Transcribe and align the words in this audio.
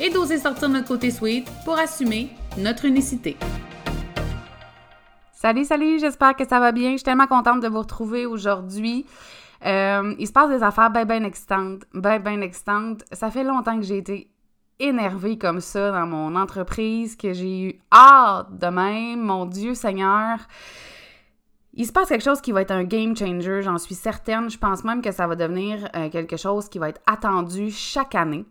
et 0.00 0.10
d'oser 0.10 0.38
sortir 0.38 0.68
notre 0.68 0.88
côté 0.88 1.10
sweet 1.10 1.48
pour 1.64 1.78
assumer 1.78 2.30
notre 2.56 2.84
unicité. 2.84 3.36
Salut, 5.32 5.64
salut, 5.64 5.98
j'espère 5.98 6.34
que 6.34 6.46
ça 6.46 6.58
va 6.58 6.72
bien. 6.72 6.92
Je 6.92 6.96
suis 6.96 7.04
tellement 7.04 7.26
contente 7.26 7.60
de 7.60 7.68
vous 7.68 7.78
retrouver 7.78 8.26
aujourd'hui. 8.26 9.06
Euh, 9.64 10.14
il 10.18 10.26
se 10.26 10.32
passe 10.32 10.50
des 10.50 10.62
affaires 10.62 10.90
bien, 10.90 11.04
bien 11.04 11.24
excitantes, 11.24 11.82
bien, 11.94 12.18
bien 12.18 12.40
excitantes. 12.40 13.04
Ça 13.12 13.30
fait 13.30 13.44
longtemps 13.44 13.76
que 13.76 13.84
j'ai 13.84 13.98
été 13.98 14.30
énervée 14.80 15.38
comme 15.38 15.60
ça 15.60 15.90
dans 15.90 16.06
mon 16.06 16.36
entreprise, 16.36 17.16
que 17.16 17.32
j'ai 17.32 17.60
eu 17.62 17.80
hâte 17.92 18.58
de 18.58 18.66
même, 18.66 19.20
mon 19.20 19.46
Dieu 19.46 19.74
Seigneur. 19.74 20.38
Il 21.74 21.86
se 21.86 21.92
passe 21.92 22.08
quelque 22.08 22.24
chose 22.24 22.40
qui 22.40 22.50
va 22.50 22.62
être 22.62 22.72
un 22.72 22.84
game 22.84 23.16
changer, 23.16 23.62
j'en 23.62 23.78
suis 23.78 23.94
certaine. 23.94 24.50
Je 24.50 24.58
pense 24.58 24.82
même 24.82 25.02
que 25.02 25.12
ça 25.12 25.26
va 25.26 25.36
devenir 25.36 25.88
euh, 25.94 26.08
quelque 26.10 26.36
chose 26.36 26.68
qui 26.68 26.78
va 26.78 26.88
être 26.88 27.00
attendu 27.06 27.70
chaque 27.70 28.14
année. 28.16 28.44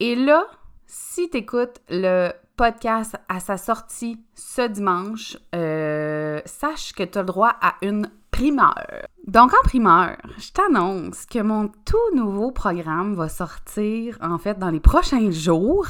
Et 0.00 0.16
là, 0.16 0.44
si 0.90 1.30
tu 1.30 1.36
écoutes 1.36 1.80
le 1.88 2.32
podcast 2.56 3.16
à 3.28 3.38
sa 3.38 3.56
sortie 3.56 4.18
ce 4.34 4.66
dimanche, 4.66 5.36
euh, 5.54 6.40
sache 6.44 6.92
que 6.92 7.04
tu 7.04 7.16
as 7.16 7.22
le 7.22 7.26
droit 7.28 7.54
à 7.60 7.74
une 7.80 8.10
primeur. 8.32 9.06
Donc 9.28 9.52
en 9.54 9.62
primeur, 9.62 10.16
je 10.38 10.50
t'annonce 10.50 11.26
que 11.26 11.38
mon 11.38 11.68
tout 11.68 12.16
nouveau 12.16 12.50
programme 12.50 13.14
va 13.14 13.28
sortir 13.28 14.18
en 14.20 14.38
fait 14.38 14.58
dans 14.58 14.70
les 14.70 14.80
prochains 14.80 15.30
jours. 15.30 15.86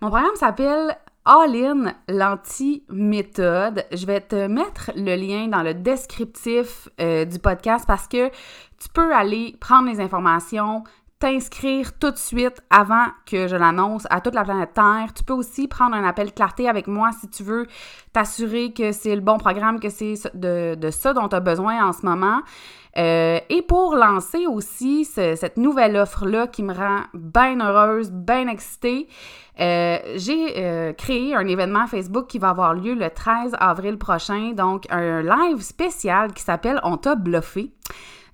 Mon 0.00 0.08
programme 0.08 0.34
s'appelle 0.36 0.96
All-in 1.26 1.94
l'anti-méthode. 2.08 3.84
Je 3.92 4.06
vais 4.06 4.22
te 4.22 4.46
mettre 4.46 4.92
le 4.96 5.14
lien 5.14 5.48
dans 5.48 5.62
le 5.62 5.74
descriptif 5.74 6.88
euh, 7.00 7.26
du 7.26 7.38
podcast 7.38 7.84
parce 7.86 8.08
que 8.08 8.28
tu 8.28 8.88
peux 8.94 9.14
aller 9.14 9.56
prendre 9.60 9.88
les 9.90 10.00
informations, 10.00 10.84
t'inscrire 11.22 11.96
tout 12.00 12.10
de 12.10 12.16
suite 12.16 12.64
avant 12.68 13.06
que 13.26 13.46
je 13.46 13.54
l'annonce 13.54 14.08
à 14.10 14.20
toute 14.20 14.34
la 14.34 14.42
planète 14.42 14.74
Terre. 14.74 15.14
Tu 15.14 15.22
peux 15.22 15.32
aussi 15.32 15.68
prendre 15.68 15.94
un 15.94 16.02
appel 16.02 16.32
clarté 16.32 16.68
avec 16.68 16.88
moi 16.88 17.10
si 17.20 17.30
tu 17.30 17.44
veux 17.44 17.68
t'assurer 18.12 18.72
que 18.72 18.90
c'est 18.90 19.14
le 19.14 19.20
bon 19.20 19.38
programme, 19.38 19.78
que 19.78 19.88
c'est 19.88 20.14
de, 20.34 20.74
de, 20.74 20.90
ça 20.90 21.12
dont 21.12 21.28
tu 21.28 21.36
as 21.36 21.40
besoin 21.40 21.86
en 21.86 21.92
ce 21.92 22.04
moment. 22.04 22.40
Euh, 22.98 23.38
et 23.50 23.62
pour 23.62 23.94
lancer 23.94 24.48
aussi 24.48 25.04
cette 25.04 25.58
nouvelle 25.58 25.96
offre-là 25.96 26.48
qui 26.48 26.64
me 26.64 26.74
rend 26.74 27.02
bien 27.14 27.60
heureuse, 27.60 28.10
bien 28.10 28.48
excitée, 28.48 29.06
euh, 29.60 29.98
j'ai 30.16 30.54
euh, 30.56 30.92
créé 30.92 31.36
un 31.36 31.46
événement 31.46 31.86
Facebook 31.86 32.26
qui 32.26 32.40
va 32.40 32.48
avoir 32.48 32.74
lieu 32.74 32.94
le 32.94 33.08
13 33.08 33.54
avril 33.60 33.96
prochain, 33.96 34.54
donc 34.56 34.86
un 34.90 35.22
live 35.22 35.60
spécial 35.60 36.32
qui 36.32 36.42
s'appelle 36.42 36.80
On 36.82 36.96
t'a 36.96 37.14
bluffé. 37.14 37.70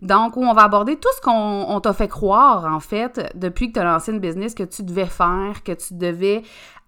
Donc, 0.02 0.36
on 0.36 0.52
va 0.52 0.62
aborder 0.62 0.96
tout 0.96 1.08
ce 1.16 1.20
qu'on 1.20 1.80
t'a 1.80 1.92
fait 1.92 2.08
croire, 2.08 2.64
en 2.72 2.80
fait, 2.80 3.32
depuis 3.34 3.68
que 3.68 3.74
tu 3.74 3.80
as 3.80 3.84
lancé 3.84 4.12
une 4.12 4.20
business 4.20 4.54
que 4.54 4.62
tu 4.62 4.82
devais 4.82 5.06
faire, 5.06 5.62
que 5.64 5.72
tu 5.72 5.94
devais 5.94 6.42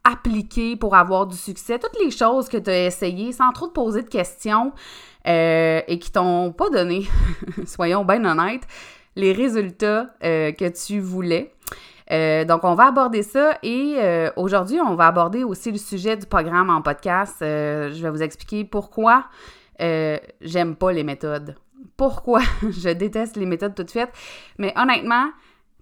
appliquer 0.05 0.77
pour 0.77 0.95
avoir 0.95 1.27
du 1.27 1.37
succès, 1.37 1.79
toutes 1.79 1.99
les 2.03 2.11
choses 2.11 2.49
que 2.49 2.57
tu 2.57 2.71
as 2.71 2.87
essayées 2.87 3.33
sans 3.33 3.51
trop 3.53 3.67
te 3.67 3.73
poser 3.73 4.03
de 4.03 4.09
questions 4.09 4.73
euh, 5.27 5.83
et 5.87 5.99
qui 5.99 6.11
t'ont 6.11 6.53
pas 6.53 6.71
donné, 6.71 7.07
soyons 7.67 8.05
bien 8.05 8.25
honnêtes, 8.25 8.67
les 9.17 9.33
résultats 9.33 10.07
que 10.23 10.69
tu 10.69 11.01
voulais. 11.01 11.53
Euh, 12.11 12.45
donc, 12.45 12.65
on 12.65 12.75
va 12.75 12.87
aborder 12.87 13.23
ça 13.23 13.59
et 13.63 13.97
euh, 13.99 14.31
aujourd'hui, 14.37 14.81
on 14.81 14.95
va 14.95 15.07
aborder 15.07 15.45
aussi 15.45 15.71
le 15.71 15.79
sujet 15.79 16.17
du 16.17 16.27
programme 16.27 16.71
en 16.71 16.83
podcast. 16.83 17.37
Euh, 17.43 17.93
je 17.93 18.03
vais 18.03 18.11
vous 18.11 18.23
expliquer 18.23 18.65
pourquoi 18.65 19.27
j'aime 19.79 20.77
pas 20.77 20.93
les 20.93 21.05
méthodes. 21.05 21.55
Pourquoi 22.01 22.41
je 22.63 22.89
déteste 22.89 23.37
les 23.37 23.45
méthodes 23.45 23.75
toutes 23.75 23.91
faites. 23.91 24.11
Mais 24.57 24.73
honnêtement, 24.75 25.27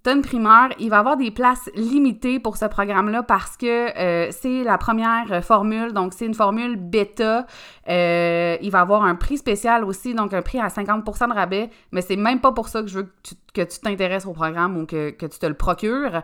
une 0.08 0.22
primeur, 0.22 0.70
il 0.78 0.90
va 0.90 0.98
avoir 0.98 1.16
des 1.16 1.30
places 1.30 1.70
limitées 1.74 2.40
pour 2.40 2.56
ce 2.56 2.64
programme-là 2.64 3.22
parce 3.22 3.56
que 3.56 3.96
euh, 3.98 4.28
c'est 4.30 4.64
la 4.64 4.78
première 4.78 5.44
formule, 5.44 5.92
donc 5.92 6.14
c'est 6.14 6.26
une 6.26 6.34
formule 6.34 6.76
bêta. 6.76 7.46
Euh, 7.88 8.56
il 8.60 8.70
va 8.70 8.80
avoir 8.80 9.04
un 9.04 9.14
prix 9.14 9.38
spécial 9.38 9.84
aussi, 9.84 10.14
donc 10.14 10.32
un 10.34 10.42
prix 10.42 10.58
à 10.58 10.68
50% 10.68 11.28
de 11.28 11.34
rabais, 11.34 11.70
mais 11.92 12.00
c'est 12.00 12.16
même 12.16 12.40
pas 12.40 12.52
pour 12.52 12.68
ça 12.68 12.82
que 12.82 12.88
je 12.88 13.00
veux 13.00 13.12
que 13.54 13.62
tu 13.62 13.80
t'intéresses 13.80 14.26
au 14.26 14.32
programme 14.32 14.76
ou 14.76 14.86
que, 14.86 15.10
tu 15.10 15.38
te 15.38 15.46
le 15.46 15.54
procures. 15.54 16.22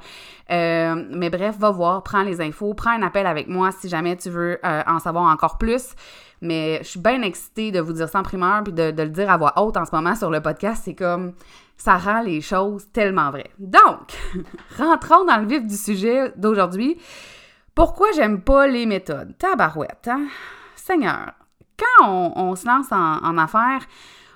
Euh, 0.50 1.04
mais 1.10 1.30
bref, 1.30 1.56
va 1.58 1.70
voir, 1.70 2.02
prends 2.02 2.22
les 2.22 2.40
infos, 2.40 2.74
prends 2.74 2.90
un 2.90 3.02
appel 3.02 3.26
avec 3.26 3.48
moi 3.48 3.70
si 3.72 3.88
jamais 3.88 4.16
tu 4.16 4.30
veux 4.30 4.58
en 4.64 4.98
savoir 4.98 5.24
encore 5.32 5.58
plus. 5.58 5.94
Mais 6.44 6.78
je 6.82 6.88
suis 6.90 7.00
bien 7.00 7.22
excitée 7.22 7.72
de 7.72 7.80
vous 7.80 7.94
dire 7.94 8.08
ça 8.08 8.20
en 8.20 8.22
primeur 8.22 8.62
puis 8.62 8.72
de, 8.72 8.92
le 8.96 9.08
dire 9.08 9.30
à 9.30 9.36
voix 9.36 9.54
haute 9.56 9.76
en 9.76 9.84
ce 9.84 9.94
moment 9.94 10.14
sur 10.14 10.30
le 10.30 10.40
podcast. 10.40 10.82
C'est 10.84 10.94
comme 10.94 11.32
ça 11.76 11.96
rend 11.96 12.20
les 12.20 12.40
choses 12.40 12.86
tellement 12.92 13.30
vraies. 13.30 13.50
Donc, 13.58 14.12
rentrons 14.78 15.24
dans 15.24 15.38
le 15.38 15.46
vif 15.46 15.66
du 15.66 15.76
sujet 15.76 16.32
d'aujourd'hui. 16.36 16.98
Pourquoi 17.74 18.08
j'aime 18.14 18.42
pas 18.42 18.66
les 18.66 18.86
méthodes? 18.86 19.36
Tabarouette, 19.38 20.08
hein? 20.08 20.26
Seigneur, 20.76 21.32
quand 21.78 22.32
on, 22.36 22.54
se 22.54 22.66
lance 22.66 22.92
en, 22.92 23.24
en 23.24 23.38
affaires, 23.38 23.80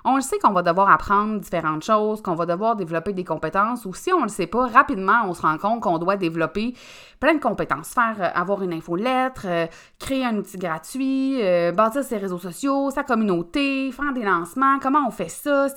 on 0.08 0.16
le 0.16 0.22
sait 0.22 0.38
qu'on 0.38 0.52
va 0.52 0.62
devoir 0.62 0.90
apprendre 0.90 1.38
différentes 1.38 1.84
choses, 1.84 2.22
qu'on 2.22 2.34
va 2.34 2.46
devoir 2.46 2.76
développer 2.76 3.12
des 3.12 3.24
compétences, 3.24 3.84
ou 3.84 3.92
si 3.92 4.12
on 4.12 4.18
ne 4.18 4.22
le 4.24 4.28
sait 4.28 4.46
pas, 4.46 4.66
rapidement, 4.66 5.22
on 5.26 5.34
se 5.34 5.42
rend 5.42 5.58
compte 5.58 5.82
qu'on 5.82 5.98
doit 5.98 6.16
développer 6.16 6.74
plein 7.20 7.34
de 7.34 7.40
compétences. 7.40 7.90
Faire, 7.90 8.16
euh, 8.20 8.28
avoir 8.34 8.62
une 8.62 8.72
infolettre, 8.72 9.42
euh, 9.44 9.66
créer 9.98 10.24
un 10.24 10.36
outil 10.36 10.56
gratuit, 10.56 11.40
euh, 11.42 11.72
bâtir 11.72 12.02
ses 12.02 12.16
réseaux 12.16 12.38
sociaux, 12.38 12.90
sa 12.90 13.02
communauté, 13.02 13.92
faire 13.92 14.12
des 14.12 14.22
lancements, 14.22 14.78
comment 14.80 15.06
on 15.06 15.10
fait 15.10 15.28
ça, 15.28 15.68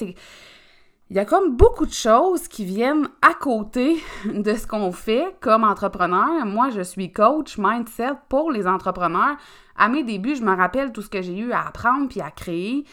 il 1.11 1.15
y 1.15 1.19
a 1.19 1.25
comme 1.25 1.57
beaucoup 1.57 1.85
de 1.85 1.91
choses 1.91 2.47
qui 2.47 2.63
viennent 2.63 3.09
à 3.21 3.33
côté 3.33 4.01
de 4.25 4.53
ce 4.53 4.65
qu'on 4.65 4.93
fait 4.93 5.35
comme 5.41 5.65
entrepreneur. 5.65 6.45
Moi, 6.45 6.69
je 6.69 6.79
suis 6.79 7.11
coach 7.11 7.57
mindset 7.57 8.13
pour 8.29 8.49
les 8.49 8.65
entrepreneurs. 8.65 9.35
À 9.75 9.89
mes 9.89 10.05
débuts, 10.05 10.37
je 10.37 10.41
me 10.41 10.55
rappelle 10.55 10.93
tout 10.93 11.01
ce 11.01 11.09
que 11.09 11.21
j'ai 11.21 11.37
eu 11.37 11.51
à 11.51 11.67
apprendre 11.67 12.07
puis 12.07 12.21
à 12.21 12.31
créer. 12.31 12.85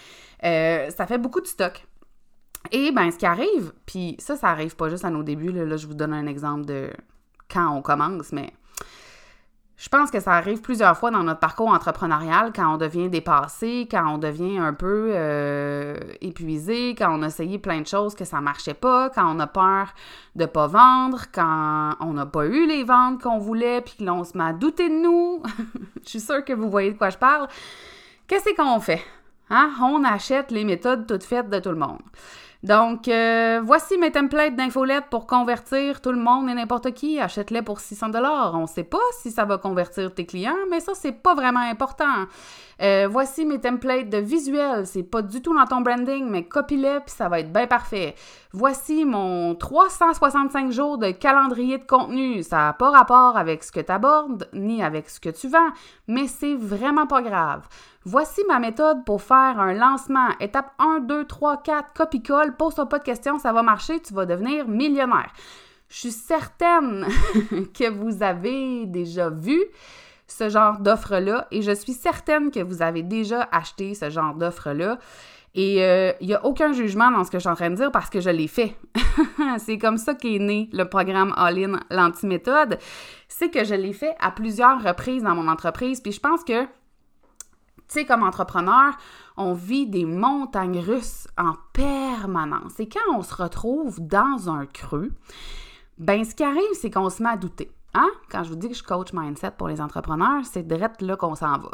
Euh, 0.42 0.90
ça 0.90 1.06
fait 1.06 1.18
beaucoup 1.18 1.40
de 1.40 1.46
stock. 1.46 1.86
Et 2.72 2.90
ben, 2.90 3.08
ce 3.12 3.18
qui 3.18 3.26
arrive, 3.26 3.72
puis 3.86 4.16
ça, 4.18 4.34
ça 4.34 4.48
arrive 4.48 4.74
pas 4.74 4.88
juste 4.88 5.04
à 5.04 5.10
nos 5.10 5.22
débuts. 5.22 5.52
Là, 5.52 5.64
là, 5.64 5.76
je 5.76 5.86
vous 5.86 5.94
donne 5.94 6.12
un 6.12 6.26
exemple 6.26 6.64
de 6.64 6.90
quand 7.48 7.72
on 7.72 7.82
commence, 7.82 8.32
mais 8.32 8.52
je 9.78 9.89
pense 9.89 10.11
que 10.11 10.19
ça 10.19 10.33
arrive 10.33 10.61
plusieurs 10.61 10.99
fois 10.99 11.12
dans 11.12 11.22
notre 11.22 11.39
parcours 11.39 11.69
entrepreneurial 11.69 12.53
quand 12.55 12.75
on 12.75 12.78
devient 12.78 13.09
dépassé, 13.09 13.87
quand 13.89 14.12
on 14.12 14.19
devient 14.19 14.59
un 14.59 14.75
peu 14.75 15.12
euh, 15.15 15.97
épuisé, 16.21 16.97
quand 16.99 17.16
on 17.16 17.22
a 17.22 17.28
essayé 17.28 17.61
plein 17.61 17.81
de 17.81 17.87
choses 17.87 18.16
que 18.16 18.25
ça 18.25 18.41
marchait 18.41 18.75
pas, 18.75 19.09
quand 19.11 19.33
on 19.33 19.39
a 19.39 19.47
peur 19.47 19.94
de 20.34 20.47
pas 20.47 20.66
vendre, 20.66 21.27
quand 21.33 21.93
on 22.00 22.15
n'a 22.15 22.27
pas 22.27 22.47
eu 22.47 22.66
les 22.66 22.83
ventes 22.83 23.22
qu'on 23.22 23.39
voulait, 23.39 23.81
puis 23.81 23.94
que 23.99 24.05
l'on 24.05 24.25
se 24.25 24.37
met 24.37 24.44
à 24.44 24.53
douter 24.53 24.89
de 24.89 24.97
nous. 24.97 25.44
je 26.05 26.09
suis 26.09 26.21
sûre 26.21 26.45
que 26.45 26.53
vous 26.53 26.69
voyez 26.69 26.93
de 26.93 26.99
quoi 26.99 27.10
je 27.10 27.19
parle. 27.19 27.47
Qu'est-ce 28.27 28.53
qu'on 28.56 28.81
fait? 28.81 29.05
Hein? 29.49 29.71
On 29.81 30.03
achète 30.03 30.50
les 30.50 30.65
méthodes 30.65 31.07
toutes 31.07 31.22
faites 31.22 31.48
de 31.51 31.60
tout 31.60 31.71
le 31.71 31.77
monde. 31.77 32.03
Donc, 32.65 33.07
euh, 33.07 33.60
voici 33.63 33.97
mes 33.99 34.10
templates 34.10 34.57
d'infolettes 34.57 35.07
pour 35.10 35.28
convertir 35.28 36.01
tout 36.01 36.10
le 36.10 36.19
monde 36.19 36.49
et 36.51 36.55
n'importe 36.55 36.93
qui. 36.93 37.21
Achète-les 37.21 37.63
pour 37.63 37.78
600 37.78 38.10
On 38.15 38.63
ne 38.63 38.66
sait 38.66 38.84
pas 38.84 38.99
si 39.21 39.31
ça 39.31 39.45
va 39.45 39.59
convertir 39.59 40.13
tes 40.13 40.27
clients, 40.27 40.57
mais 40.69 40.81
ça, 40.81 40.93
c'est 40.95 41.13
pas 41.13 41.34
vraiment 41.34 41.60
important. 41.60 42.27
Euh, 42.80 43.09
voici 43.10 43.45
mes 43.45 43.60
templates 43.60 44.09
de 44.09 44.19
visuels. 44.19 44.86
C'est 44.86 45.03
pas 45.03 45.22
du 45.22 45.42
tout 45.42 45.54
dans 45.54 45.66
ton 45.66 45.80
branding, 45.80 46.28
mais 46.28 46.45
copie-les 46.45 47.01
puis 47.01 47.15
ça 47.15 47.28
va 47.28 47.41
être 47.41 47.53
bien 47.53 47.66
parfait. 47.66 48.15
Voici 48.53 49.04
mon 49.04 49.54
365 49.54 50.71
jours 50.71 50.98
de 50.98 51.10
calendrier 51.10 51.78
de 51.78 51.84
contenu. 51.84 52.42
Ça 52.42 52.57
n'a 52.59 52.72
pas 52.72 52.91
rapport 52.91 53.36
avec 53.36 53.65
ce 53.65 53.72
que 53.72 53.80
tu 53.80 53.91
abordes 53.91 54.48
ni 54.53 54.83
avec 54.83 55.10
ce 55.10 55.19
que 55.19 55.30
tu 55.30 55.48
vends, 55.48 55.71
mais 56.07 56.28
c'est 56.28 56.54
vraiment 56.54 57.07
pas 57.07 57.22
grave. 57.22 57.66
Voici 58.04 58.42
ma 58.48 58.60
méthode 58.60 59.04
pour 59.04 59.22
faire 59.22 59.59
un 59.59 59.74
lancement. 59.74 60.28
Étape 60.41 60.72
1, 60.78 61.01
2, 61.01 61.24
3, 61.24 61.63
4, 61.63 61.92
copie-colle, 61.95 62.57
pose-toi 62.57 62.86
pas 62.86 63.01
de 63.01 63.04
questions, 63.04 63.39
ça 63.39 63.53
va 63.53 63.63
marcher, 63.63 64.01
tu 64.01 64.15
vas 64.15 64.24
devenir 64.24 64.69
millionnaire. 64.69 65.33
Je 65.89 65.97
suis 65.98 66.10
certaine 66.13 67.07
que 67.74 67.91
vous 67.91 68.22
avez 68.22 68.86
déjà 68.86 69.31
vu 69.31 69.59
ce 70.28 70.48
genre 70.51 70.78
d'offre-là 70.78 71.48
et 71.51 71.63
je 71.63 71.72
suis 71.72 71.95
certaine 71.95 72.51
que 72.51 72.60
vous 72.60 72.83
avez 72.83 73.03
déjà 73.03 73.48
acheté 73.51 73.95
ce 73.95 74.10
genre 74.10 74.34
d'offre-là. 74.34 74.98
Et 75.54 75.77
il 75.77 75.83
euh, 75.83 76.13
n'y 76.21 76.34
a 76.34 76.45
aucun 76.45 76.72
jugement 76.72 77.10
dans 77.10 77.25
ce 77.25 77.30
que 77.30 77.39
je 77.39 77.41
suis 77.41 77.48
en 77.48 77.54
train 77.54 77.71
de 77.71 77.75
dire 77.75 77.91
parce 77.91 78.10
que 78.10 78.21
je 78.21 78.30
l'ai 78.30 78.47
fait. 78.47 78.77
c'est 79.59 79.78
comme 79.78 79.97
ça 79.97 80.15
qu'est 80.15 80.39
né 80.39 80.69
le 80.72 80.84
programme 80.84 81.33
All-in, 81.36 81.80
l'antiméthode. 81.91 82.78
C'est 83.28 83.51
que 83.51 83.65
je 83.65 83.75
l'ai 83.75 83.95
fait 83.95 84.15
à 84.21 84.30
plusieurs 84.30 84.83
reprises 84.83 85.22
dans 85.22 85.34
mon 85.34 85.48
entreprise. 85.48 86.01
Puis 86.01 86.13
je 86.13 86.21
pense 86.21 86.45
que, 86.45 86.65
tu 86.65 86.69
sais, 87.89 88.04
comme 88.04 88.22
entrepreneur, 88.22 88.92
on 89.39 89.54
vit 89.54 89.86
des 89.86 90.04
montagnes 90.04 90.81
russes 90.81 91.27
en 91.39 91.54
permanence. 91.72 92.78
Et 92.78 92.89
quand 92.89 93.16
on 93.16 93.22
se 93.22 93.34
retrouve 93.34 93.98
dans 94.01 94.51
un 94.51 94.66
creux, 94.66 95.10
ben 95.97 96.24
ce 96.24 96.34
qui 96.34 96.45
arrive, 96.45 96.74
c'est 96.74 96.91
qu'on 96.91 97.09
se 97.09 97.22
met 97.22 97.31
à 97.31 97.36
douter. 97.36 97.72
Hein? 97.94 98.10
Quand 98.30 98.44
je 98.44 98.50
vous 98.50 98.56
dis 98.56 98.68
que 98.68 98.74
je 98.74 98.82
coach 98.82 99.12
mindset 99.12 99.52
pour 99.52 99.68
les 99.68 99.80
entrepreneurs, 99.80 100.44
c'est 100.44 100.66
direct 100.66 101.00
là 101.00 101.16
qu'on 101.16 101.34
s'en 101.34 101.58
va. 101.58 101.70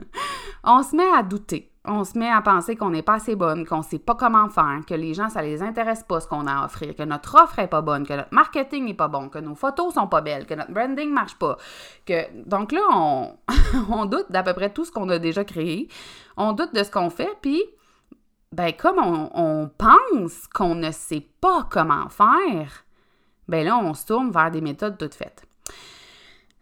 on 0.64 0.82
se 0.82 0.94
met 0.94 1.10
à 1.16 1.22
douter. 1.22 1.72
On 1.86 2.04
se 2.04 2.18
met 2.18 2.28
à 2.28 2.42
penser 2.42 2.76
qu'on 2.76 2.90
n'est 2.90 3.02
pas 3.02 3.14
assez 3.14 3.36
bonne, 3.36 3.64
qu'on 3.64 3.78
ne 3.78 3.82
sait 3.82 4.00
pas 4.00 4.16
comment 4.16 4.48
faire, 4.48 4.80
que 4.86 4.94
les 4.94 5.14
gens, 5.14 5.28
ça 5.28 5.40
les 5.40 5.62
intéresse 5.62 6.02
pas 6.02 6.20
ce 6.20 6.26
qu'on 6.26 6.46
a 6.46 6.60
à 6.60 6.64
offrir, 6.64 6.94
que 6.94 7.04
notre 7.04 7.40
offre 7.40 7.60
est 7.60 7.68
pas 7.68 7.80
bonne, 7.80 8.06
que 8.06 8.12
notre 8.12 8.34
marketing 8.34 8.84
n'est 8.84 8.94
pas 8.94 9.08
bon, 9.08 9.28
que 9.28 9.38
nos 9.38 9.54
photos 9.54 9.94
sont 9.94 10.08
pas 10.08 10.20
belles, 10.20 10.46
que 10.46 10.54
notre 10.54 10.72
branding 10.72 11.10
marche 11.10 11.38
pas. 11.38 11.56
Que... 12.04 12.44
Donc 12.44 12.72
là, 12.72 12.80
on, 13.90 14.06
doute 14.06 14.26
d'à 14.30 14.42
peu 14.42 14.52
près 14.52 14.70
tout 14.70 14.84
ce 14.84 14.90
qu'on 14.90 15.08
a 15.08 15.18
déjà 15.18 15.44
créé. 15.44 15.88
On 16.36 16.52
doute 16.52 16.74
de 16.74 16.82
ce 16.82 16.90
qu'on 16.90 17.08
fait, 17.08 17.38
puis 17.40 17.62
ben 18.52 18.72
comme 18.72 18.98
on 18.98 19.70
pense 19.78 20.46
qu'on 20.48 20.74
ne 20.74 20.90
sait 20.90 21.26
pas 21.40 21.66
comment 21.70 22.08
faire, 22.08 22.85
ben 23.48 23.64
là, 23.64 23.78
on 23.78 23.94
se 23.94 24.06
tourne 24.06 24.30
vers 24.30 24.50
des 24.50 24.60
méthodes 24.60 24.98
toutes 24.98 25.14
faites. 25.14 25.42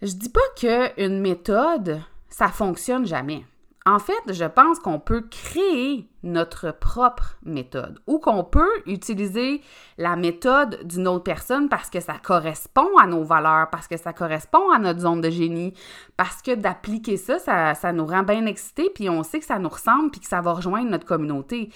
Je 0.03 0.13
dis 0.13 0.29
pas 0.29 0.41
qu'une 0.57 1.21
méthode, 1.21 2.01
ça 2.29 2.49
fonctionne 2.49 3.07
jamais. 3.07 3.45
En 3.87 3.99
fait, 3.99 4.33
je 4.33 4.47
pense 4.47 4.79
qu'on 4.79 4.99
peut 4.99 5.27
créer 5.31 6.09
notre 6.23 6.71
propre 6.71 7.37
méthode 7.45 8.01
ou 8.07 8.19
qu'on 8.19 8.43
peut 8.43 8.71
utiliser 8.87 9.61
la 9.99 10.17
méthode 10.17 10.81
d'une 10.85 11.07
autre 11.07 11.25
personne 11.25 11.69
parce 11.69 11.91
que 11.91 12.01
ça 12.01 12.15
correspond 12.23 12.97
à 12.99 13.07
nos 13.07 13.25
valeurs, 13.25 13.69
parce 13.71 13.87
que 13.87 13.99
ça 13.99 14.15
correspond 14.15 14.71
à 14.71 14.79
notre 14.79 15.01
zone 15.01 15.21
de 15.21 15.29
génie, 15.29 15.75
parce 16.17 16.41
que 16.41 16.55
d'appliquer 16.55 17.19
ça, 17.19 17.39
ça, 17.39 17.75
ça 17.75 17.93
nous 17.93 18.07
rend 18.07 18.23
bien 18.23 18.47
excités, 18.47 18.91
puis 18.95 19.11
on 19.11 19.23
sait 19.23 19.41
que 19.41 19.45
ça 19.45 19.59
nous 19.59 19.69
ressemble, 19.69 20.11
puis 20.11 20.21
que 20.21 20.29
ça 20.29 20.41
va 20.41 20.55
rejoindre 20.55 20.89
notre 20.91 21.07
communauté. 21.07 21.69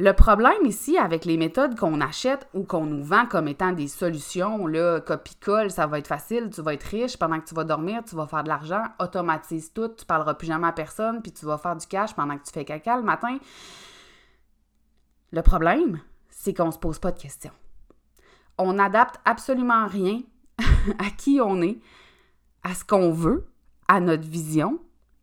Le 0.00 0.12
problème 0.12 0.64
ici 0.64 0.96
avec 0.96 1.24
les 1.24 1.36
méthodes 1.36 1.76
qu'on 1.76 2.00
achète 2.00 2.48
ou 2.54 2.62
qu'on 2.62 2.86
nous 2.86 3.02
vend 3.02 3.26
comme 3.26 3.48
étant 3.48 3.72
des 3.72 3.88
solutions, 3.88 4.68
là, 4.68 5.00
copie-colle, 5.00 5.72
ça 5.72 5.88
va 5.88 5.98
être 5.98 6.06
facile, 6.06 6.50
tu 6.54 6.62
vas 6.62 6.74
être 6.74 6.84
riche, 6.84 7.16
pendant 7.16 7.40
que 7.40 7.48
tu 7.48 7.54
vas 7.54 7.64
dormir, 7.64 8.04
tu 8.08 8.14
vas 8.14 8.28
faire 8.28 8.44
de 8.44 8.48
l'argent, 8.48 8.82
automatise 9.00 9.72
tout, 9.72 9.88
tu 9.88 10.04
parleras 10.04 10.34
plus 10.34 10.46
jamais 10.46 10.68
à 10.68 10.72
personne, 10.72 11.20
puis 11.20 11.32
tu 11.32 11.46
vas 11.46 11.58
faire 11.58 11.74
du 11.74 11.84
cash 11.84 12.14
pendant 12.14 12.38
que 12.38 12.44
tu 12.44 12.52
fais 12.52 12.64
caca 12.64 12.96
le 12.96 13.02
matin. 13.02 13.38
Le 15.32 15.42
problème, 15.42 16.00
c'est 16.30 16.54
qu'on 16.54 16.70
se 16.70 16.78
pose 16.78 17.00
pas 17.00 17.10
de 17.10 17.18
questions. 17.18 17.52
On 18.56 18.74
n'adapte 18.74 19.16
absolument 19.24 19.88
rien 19.88 20.20
à 21.00 21.10
qui 21.16 21.40
on 21.42 21.60
est, 21.60 21.80
à 22.62 22.72
ce 22.74 22.84
qu'on 22.84 23.10
veut, 23.10 23.48
à 23.88 23.98
notre 23.98 24.28
vision, 24.28 24.78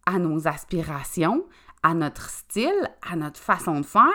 à 0.05 0.19
nos 0.19 0.49
aspirations, 0.49 1.45
à 1.85 1.93
notre 1.93 2.31
style, 2.31 2.89
à 3.07 3.15
notre 3.15 3.39
façon 3.39 3.79
de 3.79 3.85
faire, 3.85 4.09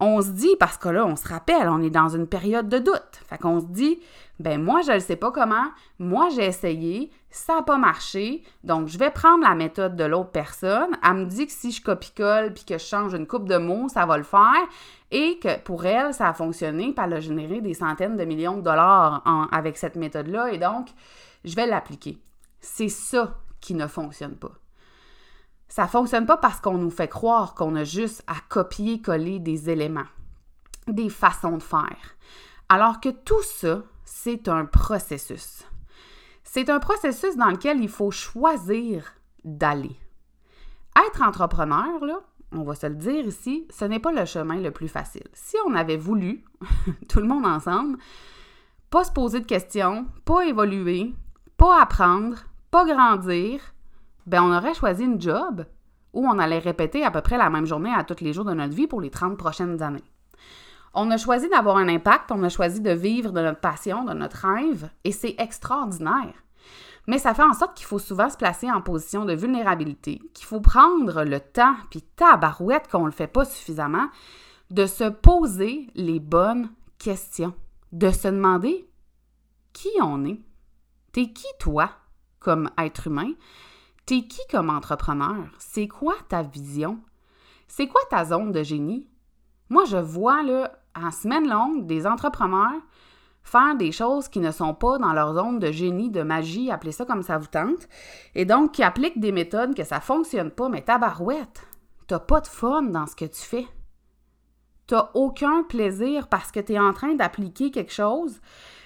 on 0.00 0.20
se 0.20 0.30
dit, 0.30 0.56
parce 0.58 0.76
que 0.76 0.88
là, 0.88 1.06
on 1.06 1.14
se 1.14 1.28
rappelle, 1.28 1.68
on 1.68 1.80
est 1.80 1.88
dans 1.88 2.08
une 2.08 2.26
période 2.26 2.68
de 2.68 2.78
doute. 2.78 3.22
Fait 3.28 3.38
qu'on 3.38 3.60
se 3.60 3.66
dit, 3.66 4.00
ben 4.40 4.60
moi, 4.60 4.80
je 4.82 4.90
ne 4.90 4.98
sais 4.98 5.14
pas 5.14 5.30
comment, 5.30 5.66
moi, 6.00 6.28
j'ai 6.34 6.44
essayé, 6.44 7.12
ça 7.30 7.54
n'a 7.54 7.62
pas 7.62 7.78
marché, 7.78 8.42
donc 8.64 8.88
je 8.88 8.98
vais 8.98 9.12
prendre 9.12 9.44
la 9.44 9.54
méthode 9.54 9.94
de 9.94 10.02
l'autre 10.02 10.32
personne. 10.32 10.90
Elle 11.04 11.14
me 11.14 11.24
dit 11.26 11.46
que 11.46 11.52
si 11.52 11.70
je 11.70 11.80
copie-colle 11.80 12.52
puis 12.52 12.64
que 12.64 12.78
je 12.78 12.84
change 12.84 13.14
une 13.14 13.28
coupe 13.28 13.48
de 13.48 13.58
mots, 13.58 13.88
ça 13.88 14.06
va 14.06 14.18
le 14.18 14.24
faire, 14.24 14.66
et 15.12 15.38
que 15.38 15.60
pour 15.60 15.86
elle, 15.86 16.12
ça 16.14 16.28
a 16.28 16.34
fonctionné, 16.34 16.92
puis 16.92 17.04
elle 17.06 17.12
a 17.12 17.20
généré 17.20 17.60
des 17.60 17.74
centaines 17.74 18.16
de 18.16 18.24
millions 18.24 18.56
de 18.56 18.62
dollars 18.62 19.22
avec 19.52 19.78
cette 19.78 19.94
méthode-là, 19.94 20.52
et 20.52 20.58
donc, 20.58 20.88
je 21.44 21.54
vais 21.54 21.66
l'appliquer. 21.66 22.18
C'est 22.60 22.88
ça 22.88 23.36
qui 23.60 23.74
ne 23.74 23.86
fonctionne 23.86 24.34
pas. 24.34 24.50
Ça 25.68 25.86
fonctionne 25.86 26.26
pas 26.26 26.36
parce 26.36 26.60
qu'on 26.60 26.78
nous 26.78 26.90
fait 26.90 27.08
croire 27.08 27.54
qu'on 27.54 27.74
a 27.74 27.84
juste 27.84 28.22
à 28.26 28.34
copier-coller 28.48 29.38
des 29.38 29.70
éléments, 29.70 30.06
des 30.86 31.08
façons 31.08 31.56
de 31.56 31.62
faire. 31.62 32.16
Alors 32.68 33.00
que 33.00 33.08
tout 33.08 33.42
ça, 33.42 33.82
c'est 34.04 34.48
un 34.48 34.66
processus. 34.66 35.64
C'est 36.42 36.70
un 36.70 36.78
processus 36.78 37.36
dans 37.36 37.50
lequel 37.50 37.82
il 37.82 37.88
faut 37.88 38.10
choisir 38.10 39.14
d'aller. 39.44 39.96
Être 41.08 41.22
entrepreneur, 41.22 42.04
là, 42.04 42.20
on 42.52 42.62
va 42.62 42.74
se 42.74 42.86
le 42.86 42.94
dire 42.94 43.26
ici, 43.26 43.66
ce 43.70 43.84
n'est 43.84 43.98
pas 43.98 44.12
le 44.12 44.24
chemin 44.24 44.60
le 44.60 44.70
plus 44.70 44.88
facile. 44.88 45.26
Si 45.32 45.56
on 45.66 45.74
avait 45.74 45.96
voulu, 45.96 46.44
tout 47.08 47.18
le 47.18 47.26
monde 47.26 47.46
ensemble, 47.46 47.98
pas 48.90 49.04
se 49.04 49.10
poser 49.10 49.40
de 49.40 49.46
questions, 49.46 50.06
pas 50.24 50.46
évoluer, 50.46 51.12
pas 51.56 51.82
apprendre, 51.82 52.36
pas 52.70 52.84
grandir, 52.84 53.60
ben 54.26 54.42
on 54.42 54.56
aurait 54.56 54.74
choisi 54.74 55.04
une 55.04 55.20
job 55.20 55.64
où 56.12 56.26
on 56.26 56.38
allait 56.38 56.58
répéter 56.58 57.04
à 57.04 57.10
peu 57.10 57.20
près 57.20 57.36
la 57.36 57.50
même 57.50 57.66
journée 57.66 57.92
à 57.92 58.04
tous 58.04 58.22
les 58.22 58.32
jours 58.32 58.44
de 58.44 58.54
notre 58.54 58.74
vie 58.74 58.86
pour 58.86 59.00
les 59.00 59.10
30 59.10 59.36
prochaines 59.36 59.82
années. 59.82 60.04
On 60.94 61.10
a 61.10 61.16
choisi 61.16 61.48
d'avoir 61.48 61.76
un 61.76 61.88
impact, 61.88 62.30
on 62.30 62.42
a 62.44 62.48
choisi 62.48 62.80
de 62.80 62.92
vivre 62.92 63.32
de 63.32 63.40
notre 63.40 63.60
passion, 63.60 64.04
de 64.04 64.14
notre 64.14 64.46
rêve, 64.46 64.88
et 65.02 65.10
c'est 65.10 65.34
extraordinaire. 65.38 66.34
Mais 67.06 67.18
ça 67.18 67.34
fait 67.34 67.42
en 67.42 67.52
sorte 67.52 67.76
qu'il 67.76 67.86
faut 67.86 67.98
souvent 67.98 68.30
se 68.30 68.36
placer 68.36 68.70
en 68.70 68.80
position 68.80 69.24
de 69.24 69.34
vulnérabilité, 69.34 70.22
qu'il 70.32 70.46
faut 70.46 70.60
prendre 70.60 71.24
le 71.24 71.40
temps, 71.40 71.74
puis 71.90 72.02
tabarouette 72.16 72.88
qu'on 72.88 73.00
ne 73.00 73.06
le 73.06 73.12
fait 73.12 73.26
pas 73.26 73.44
suffisamment, 73.44 74.08
de 74.70 74.86
se 74.86 75.04
poser 75.04 75.88
les 75.94 76.20
bonnes 76.20 76.70
questions, 76.98 77.54
de 77.92 78.10
se 78.10 78.28
demander 78.28 78.88
qui 79.72 79.90
on 80.00 80.24
est. 80.24 80.40
T'es 81.12 81.32
qui 81.32 81.46
toi 81.58 81.90
comme 82.38 82.70
être 82.78 83.08
humain? 83.08 83.32
T'es 84.06 84.26
qui 84.26 84.40
comme 84.50 84.68
entrepreneur? 84.68 85.46
C'est 85.58 85.88
quoi 85.88 86.14
ta 86.28 86.42
vision? 86.42 86.98
C'est 87.68 87.88
quoi 87.88 88.02
ta 88.10 88.26
zone 88.26 88.52
de 88.52 88.62
génie? 88.62 89.08
Moi, 89.70 89.86
je 89.86 89.96
vois 89.96 90.42
là, 90.42 90.72
en 90.94 91.10
semaine 91.10 91.48
longue 91.48 91.86
des 91.86 92.06
entrepreneurs 92.06 92.82
faire 93.42 93.76
des 93.76 93.92
choses 93.92 94.28
qui 94.28 94.40
ne 94.40 94.50
sont 94.50 94.74
pas 94.74 94.98
dans 94.98 95.12
leur 95.14 95.34
zone 95.34 95.58
de 95.58 95.70
génie, 95.70 96.10
de 96.10 96.22
magie, 96.22 96.70
appelez 96.70 96.92
ça 96.92 97.06
comme 97.06 97.22
ça 97.22 97.38
vous 97.38 97.46
tente, 97.46 97.88
et 98.34 98.44
donc 98.44 98.72
qui 98.72 98.82
appliquent 98.82 99.20
des 99.20 99.32
méthodes 99.32 99.74
que 99.74 99.84
ça 99.84 100.00
fonctionne 100.00 100.50
pas, 100.50 100.68
mais 100.68 100.82
tabarouette, 100.82 101.66
t'as 102.06 102.18
pas 102.18 102.40
de 102.40 102.46
fun 102.46 102.82
dans 102.82 103.06
ce 103.06 103.16
que 103.16 103.26
tu 103.26 103.40
fais. 103.40 103.66
T'as 104.86 105.10
aucun 105.14 105.62
plaisir 105.62 106.28
parce 106.28 106.50
que 106.52 106.60
tu 106.60 106.72
es 106.72 106.78
en 106.78 106.92
train 106.92 107.14
d'appliquer 107.14 107.70
quelque 107.70 107.92
chose 107.92 108.40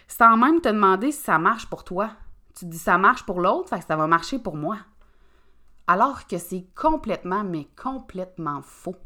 sans 0.06 0.36
même 0.36 0.60
te 0.60 0.68
demander 0.68 1.10
si 1.10 1.22
ça 1.22 1.38
marche 1.38 1.66
pour 1.66 1.82
toi. 1.82 2.10
Tu 2.56 2.66
dis 2.66 2.78
ça 2.78 2.98
marche 2.98 3.24
pour 3.24 3.40
l'autre, 3.40 3.68
fait 3.68 3.80
que 3.80 3.86
ça 3.86 3.96
va 3.96 4.06
marcher 4.06 4.38
pour 4.38 4.56
moi 4.56 4.76
alors 5.88 6.26
que 6.26 6.38
c'est 6.38 6.66
complètement, 6.76 7.42
mais 7.42 7.66
complètement 7.80 8.62
faux. 8.62 8.96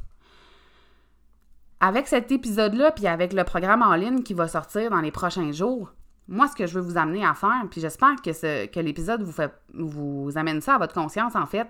Avec 1.81 2.07
cet 2.09 2.31
épisode-là, 2.31 2.93
puis 2.93 3.07
avec 3.07 3.33
le 3.33 3.45
programme 3.45 3.83
en 3.83 3.95
ligne 3.95 4.23
qui 4.23 4.35
va 4.35 4.49
sortir 4.49 4.91
dans 4.91 5.01
les 5.01 5.11
prochains 5.11 5.53
jours, 5.53 5.93
moi, 6.29 6.49
ce 6.49 6.57
que 6.57 6.67
je 6.67 6.75
veux 6.79 6.85
vous 6.85 6.99
amener 6.99 7.25
à 7.25 7.35
faire, 7.35 7.63
puis 7.71 7.81
j'espère 7.81 8.17
que, 8.17 8.67
que 8.67 8.81
l'épisode 8.81 9.23
vous, 9.23 9.33
vous 9.75 10.33
amène 10.37 10.61
ça 10.61 10.75
à 10.75 10.79
votre 10.79 10.95
conscience, 10.95 11.35
en 11.35 11.47
fait, 11.47 11.69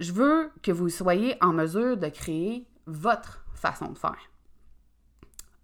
je 0.00 0.12
veux 0.12 0.50
que 0.62 0.72
vous 0.72 0.88
soyez 0.88 1.36
en 1.40 1.52
mesure 1.52 1.96
de 1.96 2.08
créer 2.08 2.66
votre 2.86 3.44
façon 3.54 3.90
de 3.90 3.98
faire. 3.98 4.30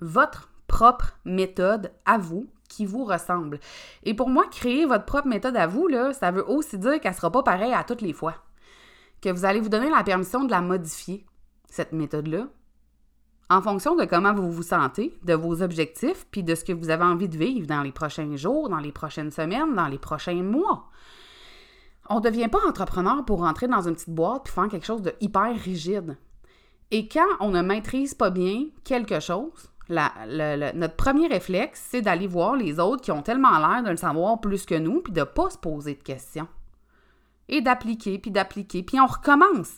Votre 0.01 0.51
propre 0.67 1.19
méthode 1.25 1.93
à 2.07 2.19
vous 2.19 2.49
qui 2.73 2.87
vous 2.87 3.05
ressemble. 3.05 3.61
Et 4.03 4.15
pour 4.15 4.29
moi, 4.29 4.47
créer 4.51 4.87
votre 4.87 5.05
propre 5.05 5.29
méthode 5.29 5.57
à 5.57 5.67
vous, 5.67 5.89
ça 6.13 6.31
veut 6.31 6.49
aussi 6.49 6.79
dire 6.79 7.01
qu'elle 7.01 7.13
ne 7.13 7.17
sera 7.17 7.31
pas 7.31 7.43
pareille 7.43 7.75
à 7.75 7.85
toutes 7.85 8.01
les 8.01 8.13
fois. 8.13 8.35
Que 9.21 9.31
vous 9.31 9.45
allez 9.45 9.61
vous 9.61 9.69
donner 9.69 9.91
la 9.91 10.03
permission 10.03 10.45
de 10.45 10.51
la 10.51 10.61
modifier, 10.61 11.27
cette 11.69 11.93
méthode-là, 11.93 12.49
en 13.51 13.61
fonction 13.61 13.95
de 13.97 14.05
comment 14.07 14.33
vous 14.33 14.51
vous 14.51 14.63
sentez, 14.63 15.15
de 15.25 15.35
vos 15.35 15.63
objectifs, 15.63 16.27
puis 16.31 16.43
de 16.43 16.55
ce 16.55 16.65
que 16.65 16.73
vous 16.73 16.89
avez 16.89 17.05
envie 17.05 17.29
de 17.29 17.37
vivre 17.37 17.67
dans 17.67 17.83
les 17.83 17.93
prochains 17.93 18.35
jours, 18.37 18.71
dans 18.71 18.79
les 18.79 18.93
prochaines 18.93 19.31
semaines, 19.31 19.75
dans 19.75 19.89
les 19.89 19.99
prochains 19.99 20.43
mois. 20.43 20.89
On 22.09 22.17
ne 22.17 22.25
devient 22.25 22.49
pas 22.49 22.67
entrepreneur 22.67 23.25
pour 23.25 23.41
rentrer 23.41 23.69
dans 23.69 23.87
une 23.87 23.95
petite 23.95 24.11
boîte 24.11 24.45
puis 24.45 24.55
faire 24.55 24.69
quelque 24.69 24.87
chose 24.87 25.03
de 25.03 25.15
hyper 25.21 25.55
rigide. 25.55 26.17
Et 26.91 27.09
quand 27.09 27.29
on 27.41 27.51
ne 27.51 27.63
maîtrise 27.63 28.15
pas 28.15 28.31
bien 28.31 28.67
quelque 28.85 29.21
chose, 29.21 29.72
notre 29.93 30.97
premier 30.97 31.27
réflexe, 31.27 31.87
c'est 31.91 32.03
d'aller 32.03 32.27
voir 32.27 32.57
les 32.57 32.79
autres 32.81 33.03
qui 33.03 33.13
ont 33.13 33.23
tellement 33.23 33.59
l'air 33.59 33.83
de 33.83 33.91
le 33.91 33.97
savoir 33.97 34.41
plus 34.41 34.65
que 34.65 34.75
nous, 34.75 35.01
puis 35.01 35.13
de 35.13 35.21
ne 35.21 35.25
pas 35.25 35.51
se 35.51 35.59
poser 35.59 35.95
de 35.95 36.03
questions. 36.03 36.49
Et 37.49 37.61
d'appliquer, 37.61 38.19
puis 38.19 38.31
d'appliquer, 38.31 38.83
puis 38.83 39.01
on 39.01 39.07
recommence. 39.07 39.73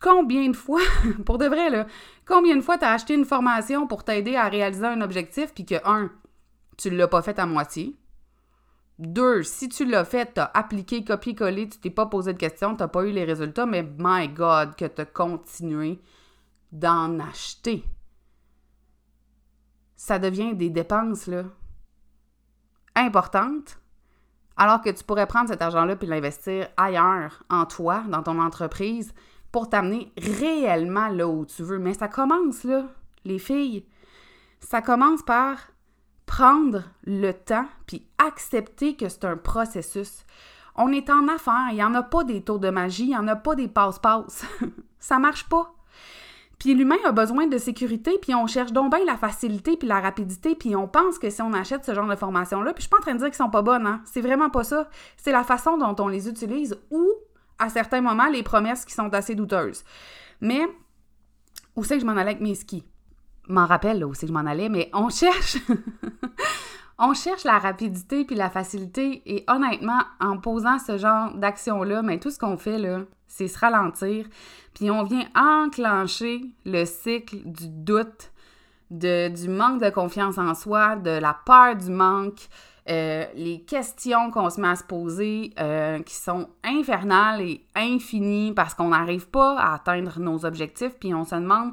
Combien 0.00 0.48
de 0.48 0.56
fois, 0.56 0.80
pour 1.26 1.38
de 1.38 1.46
vrai, 1.46 1.70
là, 1.70 1.86
combien 2.26 2.56
de 2.56 2.60
fois 2.62 2.78
tu 2.78 2.84
as 2.84 2.92
acheté 2.92 3.14
une 3.14 3.24
formation 3.24 3.86
pour 3.86 4.04
t'aider 4.04 4.36
à 4.36 4.48
réaliser 4.48 4.86
un 4.86 5.00
objectif, 5.00 5.52
puis 5.52 5.66
que, 5.66 5.74
un, 5.84 6.10
tu 6.78 6.90
ne 6.90 6.96
l'as 6.96 7.08
pas 7.08 7.22
fait 7.22 7.38
à 7.38 7.46
moitié? 7.46 7.96
Deux, 8.98 9.42
si 9.42 9.68
tu 9.70 9.86
l'as 9.86 10.04
fait, 10.04 10.34
tu 10.34 10.40
as 10.40 10.50
appliqué, 10.52 11.04
copié-collé, 11.04 11.68
tu 11.68 11.78
t'es 11.78 11.90
pas 11.90 12.06
posé 12.06 12.34
de 12.34 12.38
questions, 12.38 12.76
tu 12.76 12.82
n'as 12.82 12.88
pas 12.88 13.04
eu 13.04 13.12
les 13.12 13.24
résultats, 13.24 13.66
mais 13.66 13.82
my 13.98 14.28
God, 14.28 14.76
que 14.76 14.84
tu 14.84 15.00
as 15.00 15.06
continué 15.06 16.00
d'en 16.70 17.18
acheter. 17.18 17.82
Ça 20.00 20.18
devient 20.18 20.54
des 20.54 20.70
dépenses, 20.70 21.26
là, 21.26 21.42
importantes, 22.96 23.78
alors 24.56 24.80
que 24.80 24.88
tu 24.88 25.04
pourrais 25.04 25.26
prendre 25.26 25.50
cet 25.50 25.60
argent-là 25.60 25.94
puis 25.94 26.08
l'investir 26.08 26.68
ailleurs, 26.78 27.42
en 27.50 27.66
toi, 27.66 28.02
dans 28.08 28.22
ton 28.22 28.40
entreprise, 28.40 29.12
pour 29.52 29.68
t'amener 29.68 30.10
réellement 30.16 31.08
là 31.08 31.28
où 31.28 31.44
tu 31.44 31.62
veux. 31.62 31.78
Mais 31.78 31.92
ça 31.92 32.08
commence, 32.08 32.64
là, 32.64 32.86
les 33.26 33.38
filles. 33.38 33.84
Ça 34.60 34.80
commence 34.80 35.22
par 35.22 35.58
prendre 36.24 36.84
le 37.04 37.32
temps 37.32 37.68
puis 37.86 38.08
accepter 38.16 38.96
que 38.96 39.10
c'est 39.10 39.26
un 39.26 39.36
processus. 39.36 40.24
On 40.76 40.92
est 40.92 41.10
en 41.10 41.28
affaires, 41.28 41.68
il 41.72 41.74
n'y 41.74 41.84
en 41.84 41.94
a 41.94 42.02
pas 42.02 42.24
des 42.24 42.42
tours 42.42 42.58
de 42.58 42.70
magie, 42.70 43.04
il 43.04 43.08
n'y 43.08 43.16
en 43.18 43.28
a 43.28 43.36
pas 43.36 43.54
des 43.54 43.68
passe-passe. 43.68 44.46
ça 44.98 45.18
marche 45.18 45.46
pas. 45.46 45.74
Puis 46.60 46.74
l'humain 46.74 46.98
a 47.06 47.12
besoin 47.12 47.46
de 47.46 47.56
sécurité, 47.56 48.18
puis 48.20 48.34
on 48.34 48.46
cherche 48.46 48.72
donc 48.72 48.94
bien 48.94 49.02
la 49.06 49.16
facilité 49.16 49.78
puis 49.78 49.88
la 49.88 49.98
rapidité, 49.98 50.54
puis 50.54 50.76
on 50.76 50.86
pense 50.86 51.18
que 51.18 51.30
si 51.30 51.40
on 51.40 51.54
achète 51.54 51.86
ce 51.86 51.94
genre 51.94 52.06
de 52.06 52.14
formation-là, 52.14 52.74
puis 52.74 52.82
je 52.82 52.86
suis 52.86 52.90
pas 52.90 52.98
en 52.98 53.00
train 53.00 53.14
de 53.14 53.18
dire 53.18 53.28
qu'ils 53.28 53.36
sont 53.36 53.48
pas 53.48 53.62
bonnes, 53.62 53.86
hein? 53.86 54.02
C'est 54.04 54.20
vraiment 54.20 54.50
pas 54.50 54.62
ça. 54.62 54.88
C'est 55.16 55.32
la 55.32 55.42
façon 55.42 55.78
dont 55.78 55.96
on 55.98 56.08
les 56.08 56.28
utilise 56.28 56.78
ou, 56.90 57.08
à 57.58 57.70
certains 57.70 58.02
moments, 58.02 58.28
les 58.28 58.42
promesses 58.42 58.84
qui 58.84 58.92
sont 58.92 59.12
assez 59.14 59.34
douteuses. 59.34 59.84
Mais, 60.42 60.60
où 61.76 61.82
c'est 61.82 61.94
que 61.94 62.02
je 62.02 62.06
m'en 62.06 62.12
allais 62.12 62.32
avec 62.32 62.42
mes 62.42 62.54
skis? 62.54 62.84
M'en 63.48 63.64
rappelle, 63.64 63.98
là, 63.98 64.06
où 64.06 64.12
c'est 64.12 64.26
que 64.26 64.32
je 64.32 64.34
m'en 64.34 64.46
allais, 64.48 64.68
mais 64.68 64.90
on 64.92 65.08
cherche... 65.08 65.56
on 66.98 67.14
cherche 67.14 67.44
la 67.44 67.58
rapidité 67.58 68.26
puis 68.26 68.36
la 68.36 68.50
facilité, 68.50 69.22
et 69.24 69.44
honnêtement, 69.48 70.02
en 70.20 70.36
posant 70.36 70.78
ce 70.78 70.98
genre 70.98 71.34
d'action-là, 71.34 72.02
mais 72.02 72.20
tout 72.20 72.30
ce 72.30 72.38
qu'on 72.38 72.58
fait, 72.58 72.76
là, 72.76 73.00
c'est 73.30 73.48
se 73.48 73.58
ralentir, 73.58 74.26
puis 74.74 74.90
on 74.90 75.04
vient 75.04 75.24
enclencher 75.34 76.42
le 76.66 76.84
cycle 76.84 77.38
du 77.44 77.68
doute, 77.68 78.32
de, 78.90 79.28
du 79.28 79.48
manque 79.48 79.80
de 79.80 79.88
confiance 79.88 80.36
en 80.36 80.54
soi, 80.54 80.96
de 80.96 81.10
la 81.10 81.38
peur 81.46 81.76
du 81.76 81.90
manque, 81.90 82.48
euh, 82.88 83.24
les 83.36 83.60
questions 83.60 84.32
qu'on 84.32 84.50
se 84.50 84.60
met 84.60 84.68
à 84.68 84.76
se 84.76 84.82
poser 84.82 85.52
euh, 85.60 86.00
qui 86.00 86.14
sont 86.14 86.48
infernales 86.64 87.40
et 87.40 87.64
infinies 87.76 88.52
parce 88.52 88.74
qu'on 88.74 88.88
n'arrive 88.88 89.28
pas 89.28 89.56
à 89.58 89.74
atteindre 89.74 90.18
nos 90.18 90.44
objectifs, 90.44 90.96
puis 90.98 91.14
on 91.14 91.24
se 91.24 91.36
demande 91.36 91.72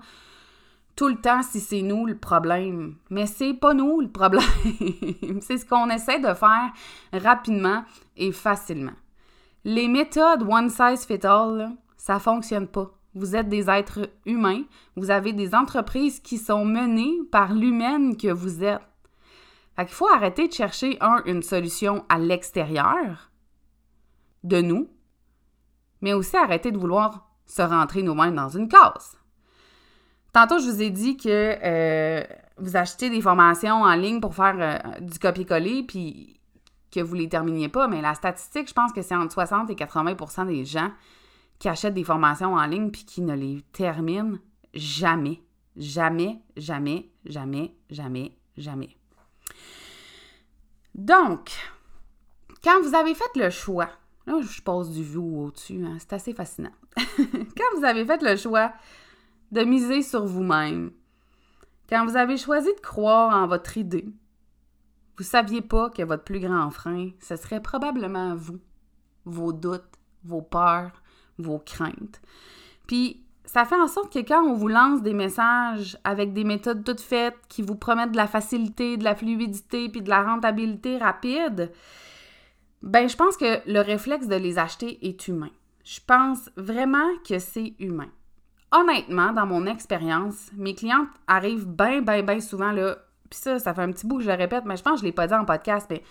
tout 0.95 1.07
le 1.07 1.15
temps 1.15 1.41
si 1.41 1.59
c'est 1.59 1.81
nous 1.81 2.05
le 2.05 2.17
problème. 2.17 2.95
Mais 3.09 3.25
c'est 3.25 3.53
pas 3.53 3.73
nous 3.73 4.01
le 4.01 4.09
problème. 4.09 4.43
c'est 5.41 5.57
ce 5.57 5.65
qu'on 5.65 5.89
essaie 5.89 6.19
de 6.19 6.33
faire 6.33 6.71
rapidement 7.13 7.83
et 8.15 8.31
facilement. 8.31 8.93
Les 9.69 9.89
méthodes 9.89 10.43
one 10.43 10.69
size 10.69 11.05
fit 11.05 11.25
all, 11.25 11.75
ça 11.97 12.19
fonctionne 12.19 12.69
pas. 12.69 12.89
Vous 13.15 13.36
êtes 13.36 13.50
des 13.50 13.69
êtres 13.69 14.09
humains, 14.25 14.63
vous 14.95 15.12
avez 15.12 15.33
des 15.33 15.53
entreprises 15.53 16.21
qui 16.21 16.38
sont 16.38 16.63
menées 16.63 17.17
par 17.33 17.53
l'humaine 17.53 18.15
que 18.15 18.31
vous 18.31 18.63
êtes. 18.63 18.79
Fait 19.75 19.86
qu'il 19.86 19.93
faut 19.93 20.07
arrêter 20.07 20.47
de 20.47 20.53
chercher, 20.53 20.97
un, 21.01 21.21
une 21.25 21.43
solution 21.43 22.05
à 22.07 22.17
l'extérieur 22.17 23.29
de 24.45 24.62
nous, 24.62 24.88
mais 26.00 26.13
aussi 26.13 26.38
arrêter 26.38 26.71
de 26.71 26.77
vouloir 26.77 27.29
se 27.45 27.62
rentrer 27.62 28.03
nous-mêmes 28.03 28.36
dans 28.36 28.47
une 28.47 28.69
case. 28.69 29.17
Tantôt, 30.31 30.59
je 30.59 30.69
vous 30.69 30.81
ai 30.81 30.91
dit 30.91 31.17
que 31.17 31.27
euh, 31.62 32.24
vous 32.57 32.77
achetez 32.77 33.09
des 33.09 33.21
formations 33.21 33.81
en 33.81 33.95
ligne 33.95 34.21
pour 34.21 34.33
faire 34.33 34.55
euh, 34.57 35.00
du 35.01 35.19
copier-coller, 35.19 35.83
puis 35.83 36.37
que 36.91 37.00
vous 37.00 37.15
les 37.15 37.29
terminiez 37.29 37.70
pas, 37.70 37.88
mais 37.88 38.01
la 38.01 38.13
statistique, 38.13 38.70
je 38.70 38.74
pense 38.74 38.94
que 38.94 39.01
c'est 39.01 39.15
entre 39.15 39.34
60 39.34 39.70
et 39.70 39.75
80% 39.75 40.48
des 40.48 40.65
gens 40.65 40.91
qui 41.60 41.70
achètent 41.70 41.94
des 41.94 42.03
formations 42.03 42.53
en 42.53 42.65
ligne 42.65 42.91
puis 42.91 43.06
qui 43.06 43.22
ne 43.22 43.36
les 43.36 43.63
terminent 43.74 44.38
jamais. 44.74 45.41
Jamais, 45.75 46.41
jamais, 46.56 47.12
jamais, 47.25 47.75
jamais, 47.91 48.36
jamais. 48.58 48.98
Donc, 50.96 51.51
quand 52.63 52.82
vous 52.82 52.96
avez 52.96 53.13
fait 53.13 53.36
le 53.36 53.51
choix, 53.51 53.89
là, 54.25 54.39
je 54.41 54.62
pose 54.63 54.89
du 54.89 55.03
vous 55.03 55.46
au-dessus, 55.46 55.86
hein, 55.86 55.98
c'est 56.00 56.13
assez 56.13 56.34
fascinant. 56.34 56.72
quand 56.98 57.77
vous 57.77 57.86
avez 57.86 58.06
fait 58.06 58.24
le 58.24 58.36
choix 58.36 58.74
de 59.51 59.62
miser 59.62 60.01
sur 60.01 60.25
vous-même, 60.25 60.91
quand 61.88 62.06
vous 62.06 62.17
avez 62.17 62.38
choisi 62.38 62.74
de 62.74 62.82
croire 62.82 63.36
en 63.36 63.46
votre 63.46 63.77
idée, 63.77 64.08
vous 65.17 65.24
saviez 65.24 65.62
pas 65.62 65.89
que 65.89 66.03
votre 66.03 66.24
plus 66.24 66.39
grand 66.39 66.69
frein, 66.69 67.09
ce 67.19 67.36
serait 67.36 67.62
probablement 67.62 68.36
vous, 68.36 68.59
vos 69.25 69.51
doutes, 69.51 69.83
vos 70.24 70.41
peurs, 70.41 71.01
vos 71.38 71.59
craintes. 71.59 72.21
Puis, 72.86 73.24
ça 73.45 73.65
fait 73.65 73.79
en 73.79 73.88
sorte 73.88 74.13
que 74.13 74.19
quand 74.19 74.43
on 74.43 74.53
vous 74.53 74.67
lance 74.67 75.01
des 75.01 75.13
messages 75.13 75.97
avec 76.03 76.33
des 76.33 76.43
méthodes 76.43 76.83
toutes 76.83 77.01
faites 77.01 77.38
qui 77.47 77.62
vous 77.62 77.75
promettent 77.75 78.12
de 78.12 78.17
la 78.17 78.27
facilité, 78.27 78.97
de 78.97 79.03
la 79.03 79.15
fluidité, 79.15 79.89
puis 79.89 80.01
de 80.01 80.09
la 80.09 80.21
rentabilité 80.21 80.97
rapide, 80.97 81.71
ben 82.81 83.07
je 83.07 83.15
pense 83.15 83.38
que 83.38 83.62
le 83.65 83.79
réflexe 83.79 84.27
de 84.27 84.36
les 84.36 84.59
acheter 84.59 85.07
est 85.07 85.27
humain. 85.27 85.50
Je 85.83 86.00
pense 86.05 86.51
vraiment 86.57 87.07
que 87.27 87.39
c'est 87.39 87.74
humain. 87.79 88.09
Honnêtement, 88.71 89.31
dans 89.31 89.45
mon 89.45 89.65
expérience, 89.65 90.51
mes 90.53 90.75
clientes 90.75 91.07
arrivent 91.25 91.67
bien, 91.67 92.01
bien, 92.01 92.21
bien 92.24 92.41
souvent 92.41 92.74
là, 92.74 92.97
puis 93.29 93.39
ça, 93.39 93.60
ça 93.60 93.74
fait 93.74 93.81
un 93.81 93.91
petit 93.91 94.07
bout 94.07 94.17
que 94.17 94.24
je 94.24 94.29
le 94.29 94.36
répète, 94.36 94.65
mais 94.65 94.77
je 94.77 94.84
pense 94.84 94.96
que 94.96 95.00
je 95.00 95.05
l'ai 95.05 95.12
pas 95.12 95.27
dit 95.27 95.34
en 95.34 95.46
podcast, 95.46 95.88
mais 95.89 96.03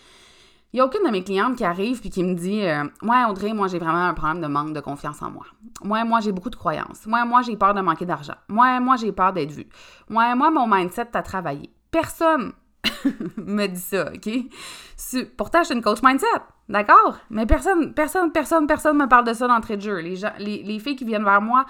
il 0.72 0.76
n'y 0.76 0.80
a 0.80 0.84
aucune 0.84 1.04
de 1.04 1.10
mes 1.10 1.22
clientes 1.22 1.56
qui 1.56 1.64
arrive 1.64 2.00
puis 2.00 2.10
qui 2.10 2.22
me 2.22 2.34
dit 2.34 2.62
euh, 2.62 2.84
Ouais, 3.02 3.24
Audrey, 3.28 3.52
moi, 3.52 3.68
j'ai 3.68 3.78
vraiment 3.78 4.04
un 4.04 4.14
problème 4.14 4.42
de 4.42 4.46
manque 4.46 4.72
de 4.72 4.80
confiance 4.80 5.22
en 5.22 5.30
moi. 5.30 5.46
Moi, 5.82 6.04
moi, 6.04 6.20
j'ai 6.20 6.32
beaucoup 6.32 6.50
de 6.50 6.56
croyances. 6.56 7.06
Moi, 7.06 7.24
moi, 7.24 7.42
j'ai 7.42 7.56
peur 7.56 7.72
de 7.72 7.80
manquer 7.80 8.04
d'argent. 8.04 8.34
Moi, 8.48 8.78
moi, 8.80 8.96
j'ai 8.96 9.12
peur 9.12 9.32
d'être 9.32 9.52
vue. 9.52 9.68
Moi, 10.08 10.34
moi, 10.34 10.50
mon 10.50 10.66
mindset 10.66 11.06
t'a 11.06 11.22
travaillé. 11.22 11.70
Personne 11.90 12.52
me 13.36 13.66
dit 13.68 13.80
ça, 13.80 14.10
OK? 14.12 15.26
Pourtant, 15.36 15.60
je 15.60 15.66
suis 15.66 15.74
une 15.74 15.82
coach 15.82 16.02
mindset, 16.02 16.26
d'accord? 16.68 17.16
Mais 17.30 17.46
personne, 17.46 17.94
personne, 17.94 18.32
personne, 18.32 18.66
personne 18.66 18.98
me 18.98 19.06
parle 19.06 19.24
de 19.24 19.32
ça 19.32 19.46
d'entrée 19.46 19.76
de 19.76 19.82
jeu. 19.82 20.00
Les, 20.00 20.16
gens, 20.16 20.32
les, 20.38 20.62
les 20.62 20.78
filles 20.78 20.96
qui 20.96 21.04
viennent 21.04 21.24
vers 21.24 21.40
moi 21.40 21.64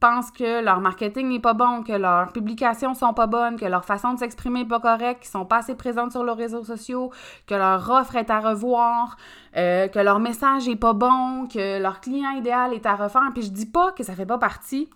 pensent 0.00 0.30
que 0.30 0.64
leur 0.64 0.80
marketing 0.80 1.28
n'est 1.28 1.40
pas 1.40 1.52
bon, 1.52 1.82
que 1.82 1.92
leurs 1.92 2.32
publications 2.32 2.94
sont 2.94 3.14
pas 3.14 3.26
bonnes, 3.26 3.58
que 3.58 3.66
leur 3.66 3.84
façon 3.84 4.14
de 4.14 4.18
s'exprimer 4.18 4.60
n'est 4.60 4.68
pas 4.68 4.80
correcte, 4.80 5.22
qu'ils 5.22 5.30
sont 5.30 5.44
pas 5.44 5.58
assez 5.58 5.74
présentes 5.74 6.12
sur 6.12 6.24
leurs 6.24 6.36
réseaux 6.36 6.64
sociaux, 6.64 7.12
que 7.46 7.54
leur 7.54 7.88
offre 7.90 8.16
est 8.16 8.30
à 8.30 8.40
revoir, 8.40 9.16
euh, 9.56 9.88
que 9.88 9.98
leur 9.98 10.18
message 10.18 10.68
est 10.68 10.76
pas 10.76 10.94
bon, 10.94 11.46
que 11.46 11.80
leur 11.80 12.00
client 12.00 12.30
idéal 12.30 12.72
est 12.72 12.86
à 12.86 12.96
refaire. 12.96 13.30
Puis 13.34 13.42
je 13.42 13.50
dis 13.50 13.66
pas 13.66 13.92
que 13.92 14.02
ça 14.02 14.14
fait 14.14 14.26
pas 14.26 14.38
partie 14.38 14.88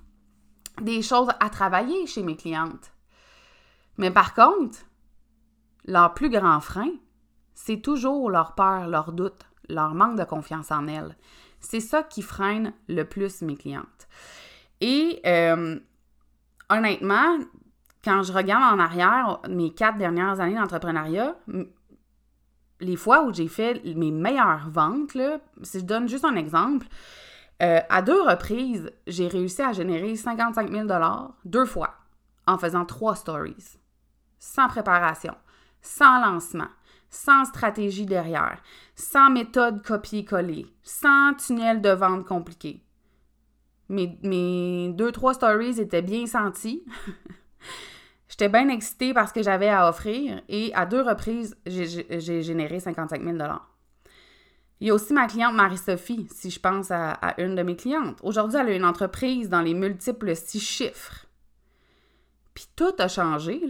des 0.80 1.02
choses 1.02 1.28
à 1.38 1.50
travailler 1.50 2.06
chez 2.06 2.22
mes 2.22 2.36
clientes. 2.36 2.92
Mais 3.98 4.10
par 4.10 4.34
contre, 4.34 4.78
leur 5.84 6.14
plus 6.14 6.30
grand 6.30 6.60
frein, 6.60 6.90
c'est 7.54 7.80
toujours 7.80 8.30
leur 8.30 8.54
peur, 8.54 8.88
leur 8.88 9.12
doute, 9.12 9.46
leur 9.68 9.94
manque 9.94 10.18
de 10.18 10.24
confiance 10.24 10.72
en 10.72 10.88
elles. 10.88 11.16
C'est 11.60 11.80
ça 11.80 12.02
qui 12.02 12.22
freine 12.22 12.72
le 12.88 13.04
plus 13.04 13.42
mes 13.42 13.56
clientes. 13.56 14.08
Et 14.86 15.22
euh, 15.24 15.80
honnêtement, 16.68 17.38
quand 18.04 18.22
je 18.22 18.34
regarde 18.34 18.78
en 18.78 18.78
arrière 18.78 19.40
mes 19.48 19.72
quatre 19.72 19.96
dernières 19.96 20.40
années 20.40 20.56
d'entrepreneuriat, 20.56 21.36
les 22.80 22.96
fois 22.96 23.24
où 23.24 23.32
j'ai 23.32 23.48
fait 23.48 23.80
mes 23.96 24.10
meilleures 24.10 24.68
ventes, 24.68 25.14
là, 25.14 25.38
si 25.62 25.80
je 25.80 25.86
donne 25.86 26.06
juste 26.06 26.26
un 26.26 26.36
exemple, 26.36 26.86
euh, 27.62 27.80
à 27.88 28.02
deux 28.02 28.20
reprises, 28.20 28.92
j'ai 29.06 29.26
réussi 29.26 29.62
à 29.62 29.72
générer 29.72 30.16
55 30.16 30.70
000 30.70 30.86
deux 31.46 31.64
fois 31.64 31.94
en 32.46 32.58
faisant 32.58 32.84
trois 32.84 33.16
stories, 33.16 33.78
sans 34.38 34.68
préparation, 34.68 35.34
sans 35.80 36.20
lancement, 36.20 36.68
sans 37.08 37.46
stratégie 37.46 38.04
derrière, 38.04 38.58
sans 38.96 39.30
méthode 39.30 39.82
copier-coller, 39.82 40.66
sans 40.82 41.32
tunnel 41.38 41.80
de 41.80 41.88
vente 41.88 42.26
compliqué. 42.26 42.83
Mes, 43.88 44.92
deux, 44.94 45.12
trois 45.12 45.34
stories 45.34 45.80
étaient 45.80 46.02
bien 46.02 46.26
senties. 46.26 46.84
J'étais 48.28 48.48
bien 48.48 48.68
excitée 48.68 49.14
parce 49.14 49.32
que 49.32 49.42
j'avais 49.42 49.68
à 49.68 49.88
offrir 49.88 50.42
et 50.48 50.72
à 50.74 50.86
deux 50.86 51.02
reprises, 51.02 51.56
j'ai 51.66 52.42
généré 52.42 52.80
55 52.80 53.22
000 53.22 53.36
Il 54.80 54.88
y 54.88 54.90
a 54.90 54.94
aussi 54.94 55.12
ma 55.12 55.26
cliente 55.26 55.54
Marie-Sophie, 55.54 56.26
si 56.30 56.50
je 56.50 56.58
pense 56.58 56.90
à, 56.90 57.18
une 57.38 57.54
de 57.54 57.62
mes 57.62 57.76
clientes. 57.76 58.18
Aujourd'hui, 58.22 58.58
elle 58.58 58.68
a 58.68 58.74
une 58.74 58.84
entreprise 58.84 59.48
dans 59.48 59.60
les 59.60 59.74
multiples 59.74 60.34
six 60.34 60.60
chiffres. 60.60 61.26
Puis 62.54 62.66
tout 62.74 62.94
a 62.98 63.06
changé, 63.06 63.60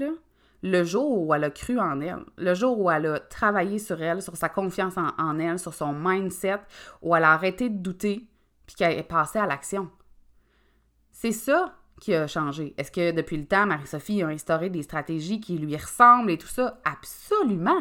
le 0.62 0.84
jour 0.84 1.26
où 1.26 1.34
elle 1.34 1.44
a 1.44 1.50
cru 1.50 1.78
en 1.78 2.00
elle, 2.00 2.24
le 2.38 2.54
jour 2.54 2.78
où 2.80 2.90
elle 2.90 3.06
a 3.06 3.20
travaillé 3.20 3.78
sur 3.78 4.00
elle, 4.00 4.22
sur 4.22 4.36
sa 4.36 4.48
confiance 4.48 4.96
en, 4.96 5.08
en 5.18 5.38
elle, 5.38 5.58
sur 5.58 5.74
son 5.74 5.92
mindset, 5.92 6.60
où 7.02 7.14
elle 7.14 7.24
a 7.24 7.32
arrêté 7.32 7.68
de 7.68 7.76
douter, 7.76 8.26
puis 8.66 8.76
qu'elle 8.76 8.98
est 8.98 9.02
passée 9.02 9.40
à 9.40 9.46
l'action. 9.46 9.90
C'est 11.24 11.32
ça 11.32 11.72
qui 12.02 12.12
a 12.12 12.26
changé. 12.26 12.74
Est-ce 12.76 12.92
que 12.92 13.10
depuis 13.10 13.38
le 13.38 13.46
temps, 13.46 13.64
Marie-Sophie 13.64 14.22
a 14.22 14.26
instauré 14.26 14.68
des 14.68 14.82
stratégies 14.82 15.40
qui 15.40 15.56
lui 15.56 15.74
ressemblent 15.74 16.30
et 16.30 16.36
tout 16.36 16.48
ça? 16.48 16.78
Absolument! 16.84 17.80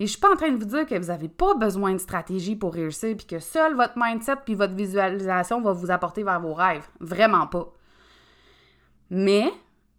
Et 0.00 0.06
je 0.06 0.12
suis 0.12 0.18
pas 0.18 0.32
en 0.32 0.36
train 0.36 0.50
de 0.50 0.56
vous 0.56 0.64
dire 0.64 0.86
que 0.86 0.94
vous 0.94 1.08
n'avez 1.08 1.28
pas 1.28 1.54
besoin 1.54 1.92
de 1.92 1.98
stratégie 1.98 2.56
pour 2.56 2.72
réussir, 2.72 3.14
puis 3.14 3.26
que 3.26 3.40
seul 3.40 3.76
votre 3.76 3.92
mindset 3.96 4.36
puis 4.46 4.54
votre 4.54 4.72
visualisation 4.72 5.60
va 5.60 5.72
vous 5.72 5.90
apporter 5.90 6.22
vers 6.22 6.40
vos 6.40 6.54
rêves. 6.54 6.88
Vraiment 6.98 7.46
pas. 7.46 7.70
Mais 9.10 9.52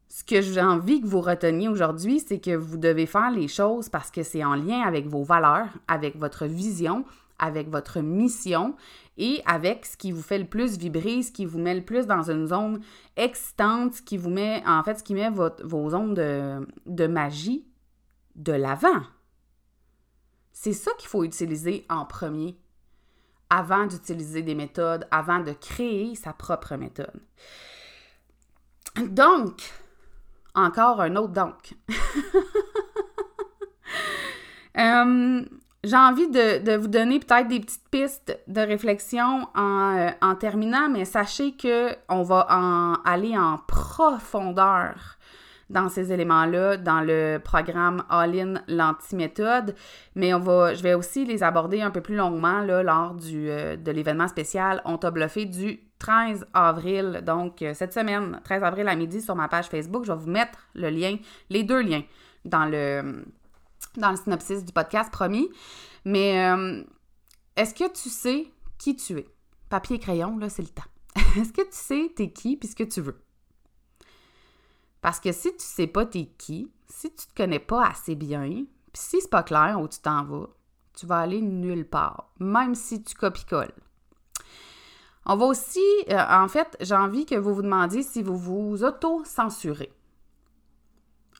ce 0.09 0.23
que 0.23 0.41
j'ai 0.41 0.59
envie 0.59 0.99
que 0.99 1.05
vous 1.05 1.21
reteniez 1.21 1.67
aujourd'hui, 1.67 2.21
c'est 2.21 2.39
que 2.39 2.55
vous 2.55 2.77
devez 2.77 3.05
faire 3.05 3.29
les 3.29 3.49
choses 3.49 3.87
parce 3.87 4.09
que 4.09 4.23
c'est 4.23 4.43
en 4.43 4.55
lien 4.55 4.81
avec 4.81 5.05
vos 5.05 5.23
valeurs, 5.23 5.69
avec 5.87 6.17
votre 6.17 6.47
vision, 6.47 7.05
avec 7.43 7.69
votre 7.69 7.99
mission 7.99 8.75
et 9.17 9.41
avec 9.45 9.85
ce 9.85 9.97
qui 9.97 10.11
vous 10.11 10.21
fait 10.21 10.39
le 10.39 10.45
plus 10.45 10.77
vibrer, 10.77 11.21
ce 11.21 11.31
qui 11.31 11.45
vous 11.45 11.59
met 11.59 11.75
le 11.75 11.83
plus 11.83 12.07
dans 12.07 12.31
une 12.31 12.47
zone 12.47 12.81
excitante, 13.17 13.95
ce 13.95 14.01
qui 14.01 14.17
vous 14.17 14.29
met, 14.29 14.63
en 14.65 14.81
fait, 14.83 14.97
ce 14.97 15.03
qui 15.03 15.13
met 15.13 15.29
vos 15.29 15.89
zones 15.89 16.13
de, 16.13 16.65
de 16.85 17.05
magie 17.05 17.67
de 18.35 18.53
l'avant. 18.53 19.03
C'est 20.53 20.73
ça 20.73 20.91
qu'il 20.97 21.09
faut 21.09 21.25
utiliser 21.25 21.85
en 21.89 22.05
premier, 22.05 22.57
avant 23.49 23.85
d'utiliser 23.87 24.41
des 24.41 24.55
méthodes, 24.55 25.05
avant 25.11 25.41
de 25.41 25.51
créer 25.51 26.15
sa 26.15 26.31
propre 26.31 26.75
méthode. 26.75 27.21
Donc, 28.95 29.73
encore 30.55 31.01
un 31.01 31.15
autre 31.17 31.33
donc. 31.33 31.75
Euh, 34.75 35.45
j'ai 35.83 35.97
envie 35.97 36.29
de, 36.29 36.77
vous 36.77 36.87
donner 36.87 37.19
peut-être 37.19 37.47
des 37.47 37.59
petites 37.59 37.89
pistes 37.91 38.39
de 38.47 38.61
réflexion 38.61 39.47
en, 39.53 39.97
euh, 39.97 40.09
en 40.21 40.35
terminant, 40.35 40.89
mais 40.89 41.03
sachez 41.03 41.55
qu'on 41.57 42.23
va 42.23 42.47
en, 42.49 42.93
aller 43.03 43.37
en 43.37 43.57
profondeur 43.67 45.17
dans 45.69 45.89
ces 45.89 46.13
éléments-là 46.13 46.77
dans 46.77 47.01
le 47.01 47.39
programme 47.43 48.03
All-in 48.09 48.61
l'anti-méthode, 48.67 49.75
mais 50.15 50.33
on 50.33 50.39
va, 50.39 50.73
je 50.73 50.83
vais 50.83 50.93
aussi 50.93 51.25
les 51.25 51.43
aborder 51.43 51.81
un 51.81 51.91
peu 51.91 52.01
plus 52.01 52.15
longuement 52.15 52.59
là, 52.59 52.83
lors 52.83 53.13
du, 53.13 53.49
euh, 53.49 53.75
de 53.75 53.91
l'événement 53.91 54.27
spécial 54.27 54.81
On 54.85 54.97
t'a 54.97 55.11
bluffé 55.11 55.45
du 55.45 55.79
13 55.99 56.45
avril, 56.53 57.21
donc 57.25 57.61
euh, 57.61 57.73
cette 57.73 57.93
semaine, 57.93 58.39
13 58.43 58.63
avril 58.63 58.87
à 58.87 58.95
midi 58.95 59.21
sur 59.21 59.35
ma 59.35 59.47
page 59.47 59.67
Facebook. 59.67 60.05
Je 60.05 60.11
vais 60.11 60.17
vous 60.17 60.29
mettre 60.29 60.59
le 60.75 60.89
lien, 60.89 61.17
les 61.49 61.63
deux 61.63 61.81
liens 61.81 62.03
dans 62.45 62.65
le, 62.65 63.25
dans 63.97 64.11
le 64.11 64.17
synopsis 64.17 64.63
du 64.63 64.73
podcast, 64.73 65.11
promis. 65.11 65.49
Mais 66.05 66.45
euh, 66.49 66.83
est-ce 67.55 67.73
que 67.73 67.91
tu 67.91 68.09
sais 68.09 68.51
qui 68.77 68.95
tu 68.95 69.17
es? 69.19 69.27
Papier 69.69 69.95
et 69.95 69.99
crayon, 69.99 70.37
là, 70.37 70.49
c'est 70.49 70.61
le 70.61 70.69
temps. 70.69 70.83
est-ce 71.37 71.53
que 71.53 71.61
tu 71.61 71.69
sais 71.71 72.11
t'es 72.15 72.31
qui 72.31 72.57
puis 72.57 72.67
ce 72.67 72.75
que 72.75 72.83
tu 72.83 73.01
veux? 73.01 73.19
Parce 75.01 75.19
que 75.19 75.31
si 75.31 75.51
tu 75.51 75.65
sais 75.65 75.87
pas 75.87 76.05
t'es 76.05 76.25
qui, 76.37 76.71
si 76.87 77.13
tu 77.13 77.27
te 77.27 77.35
connais 77.35 77.59
pas 77.59 77.87
assez 77.87 78.15
bien, 78.15 78.65
puis 78.93 79.01
si 79.01 79.21
c'est 79.21 79.29
pas 79.29 79.43
clair 79.43 79.79
où 79.81 79.87
tu 79.87 79.99
t'en 79.99 80.23
vas, 80.23 80.47
tu 80.93 81.05
vas 81.05 81.19
aller 81.19 81.41
nulle 81.41 81.87
part, 81.87 82.31
même 82.39 82.75
si 82.75 83.03
tu 83.03 83.15
copies-colles. 83.15 83.73
On 85.25 85.35
va 85.35 85.45
aussi, 85.45 85.79
euh, 86.09 86.25
en 86.29 86.47
fait, 86.47 86.75
j'ai 86.81 86.95
envie 86.95 87.25
que 87.25 87.35
vous 87.35 87.53
vous 87.53 87.61
demandiez 87.61 88.03
si 88.03 88.21
vous 88.21 88.37
vous 88.37 88.83
auto-censurez. 88.83 89.91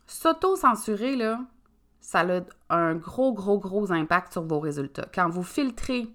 S'auto-censurer, 0.07 1.15
là, 1.15 1.41
ça 2.03 2.25
a 2.69 2.75
un 2.75 2.95
gros, 2.95 3.33
gros, 3.33 3.57
gros 3.57 3.91
impact 3.91 4.33
sur 4.33 4.43
vos 4.43 4.59
résultats. 4.59 5.07
Quand 5.15 5.29
vous 5.29 5.41
filtrez 5.41 6.07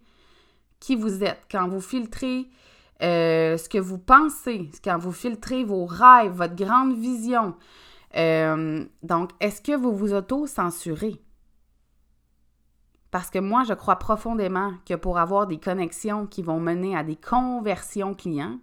qui 0.81 0.95
vous 0.95 1.25
êtes, 1.25 1.41
quand 1.51 1.67
vous 1.67 1.81
filtrez 1.81 2.47
euh, 3.03 3.57
ce 3.57 3.69
que 3.71 3.79
vous 3.79 3.99
pensez, 3.99 4.71
quand 4.85 4.99
vous 4.99 5.13
filtrez 5.13 5.65
vos 5.65 5.87
rêves, 5.87 6.33
votre 6.33 6.55
grande 6.55 6.95
vision. 6.95 7.57
Euh, 8.17 8.85
donc, 9.03 9.31
est-ce 9.41 9.63
que 9.63 9.75
vous 9.75 9.97
vous 9.97 10.13
auto-censurez? 10.13 11.23
Parce 13.11 13.31
que 13.31 13.39
moi, 13.39 13.65
je 13.65 13.73
crois 13.73 13.97
profondément 13.97 14.75
que 14.85 14.95
pour 14.95 15.19
avoir 15.19 15.47
des 15.47 15.59
connexions 15.59 16.27
qui 16.27 16.43
vont 16.43 16.61
mener 16.61 16.97
à 16.97 17.03
des 17.03 17.17
conversions 17.17 18.15
clients, 18.15 18.59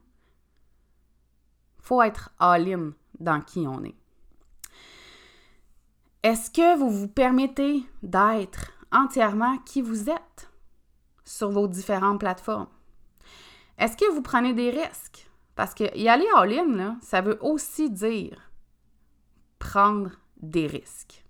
faut 1.79 2.03
être 2.03 2.29
all-in 2.39 2.91
dans 3.19 3.41
qui 3.41 3.65
on 3.67 3.83
est. 3.83 3.95
Est-ce 6.25 6.49
que 6.49 6.75
vous 6.75 6.89
vous 6.89 7.07
permettez 7.07 7.83
d'être 8.01 8.71
entièrement 8.91 9.59
qui 9.59 9.83
vous 9.83 10.09
êtes 10.09 10.49
sur 11.23 11.51
vos 11.51 11.67
différentes 11.67 12.19
plateformes? 12.19 12.65
Est-ce 13.77 13.95
que 13.95 14.11
vous 14.11 14.23
prenez 14.23 14.51
des 14.53 14.71
risques? 14.71 15.29
Parce 15.53 15.75
que 15.75 15.95
y 15.95 16.09
aller 16.09 16.25
en 16.35 16.41
ligne, 16.41 16.95
ça 16.99 17.21
veut 17.21 17.37
aussi 17.41 17.91
dire 17.91 18.49
prendre 19.59 20.13
des 20.37 20.65
risques. 20.65 21.23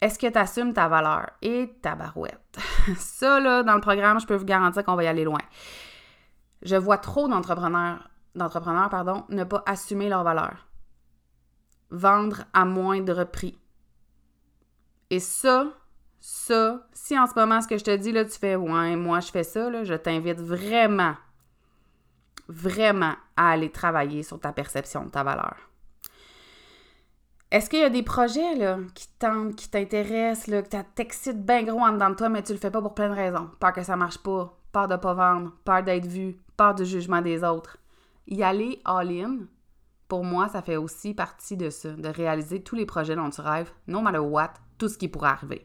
Est-ce 0.00 0.16
que 0.16 0.28
tu 0.28 0.38
assumes 0.38 0.72
ta 0.72 0.86
valeur 0.86 1.30
et 1.42 1.80
ta 1.82 1.96
barouette? 1.96 2.60
Ça, 2.96 3.40
là, 3.40 3.64
dans 3.64 3.74
le 3.74 3.80
programme, 3.80 4.20
je 4.20 4.26
peux 4.28 4.36
vous 4.36 4.44
garantir 4.44 4.84
qu'on 4.84 4.94
va 4.94 5.02
y 5.02 5.08
aller 5.08 5.24
loin. 5.24 5.42
Je 6.62 6.76
vois 6.76 6.98
trop 6.98 7.26
d'entrepreneurs, 7.26 8.08
d'entrepreneurs, 8.36 8.88
pardon, 8.88 9.24
ne 9.30 9.42
pas 9.42 9.64
assumer 9.66 10.08
leur 10.08 10.22
valeur. 10.22 10.69
Vendre 11.90 12.44
à 12.52 12.64
moindre 12.64 13.24
prix. 13.24 13.58
Et 15.10 15.18
ça, 15.18 15.66
ça, 16.20 16.86
si 16.92 17.18
en 17.18 17.26
ce 17.26 17.34
moment, 17.34 17.60
ce 17.60 17.66
que 17.66 17.78
je 17.78 17.84
te 17.84 17.96
dis, 17.96 18.12
là, 18.12 18.24
tu 18.24 18.38
fais, 18.38 18.54
ouais, 18.54 18.94
moi, 18.94 19.20
je 19.20 19.30
fais 19.30 19.42
ça, 19.42 19.84
je 19.84 19.94
t'invite 19.94 20.40
vraiment, 20.40 21.14
vraiment 22.48 23.14
à 23.36 23.50
aller 23.50 23.70
travailler 23.70 24.22
sur 24.22 24.38
ta 24.38 24.52
perception 24.52 25.04
de 25.04 25.10
ta 25.10 25.24
valeur. 25.24 25.56
Est-ce 27.50 27.68
qu'il 27.68 27.80
y 27.80 27.84
a 27.84 27.90
des 27.90 28.04
projets 28.04 28.54
qui 28.94 29.08
tentent, 29.18 29.56
qui 29.56 29.68
t'intéressent, 29.68 30.46
que 30.46 30.82
t'excitent 30.94 31.44
bien 31.44 31.64
gros 31.64 31.80
en 31.80 31.92
dedans 31.92 32.10
de 32.10 32.14
toi, 32.14 32.28
mais 32.28 32.44
tu 32.44 32.52
le 32.52 32.58
fais 32.58 32.70
pas 32.70 32.80
pour 32.80 32.94
plein 32.94 33.08
de 33.08 33.14
raisons? 33.14 33.50
Peur 33.58 33.72
que 33.72 33.82
ça 33.82 33.96
marche 33.96 34.18
pas, 34.18 34.56
peur 34.70 34.86
de 34.86 34.94
pas 34.94 35.14
vendre, 35.14 35.52
peur 35.64 35.82
d'être 35.82 36.06
vu, 36.06 36.36
peur 36.56 36.76
du 36.76 36.84
jugement 36.84 37.20
des 37.20 37.42
autres. 37.42 37.78
Y 38.28 38.44
aller 38.44 38.80
all-in, 38.84 39.38
pour 40.10 40.24
moi, 40.24 40.48
ça 40.48 40.60
fait 40.60 40.76
aussi 40.76 41.14
partie 41.14 41.56
de 41.56 41.70
ça, 41.70 41.90
de 41.90 42.08
réaliser 42.08 42.60
tous 42.62 42.74
les 42.74 42.84
projets 42.84 43.14
dont 43.14 43.30
tu 43.30 43.40
rêves, 43.40 43.70
no 43.86 44.00
matter 44.00 44.18
what, 44.18 44.54
tout 44.76 44.88
ce 44.88 44.98
qui 44.98 45.06
pourrait 45.06 45.30
arriver. 45.30 45.64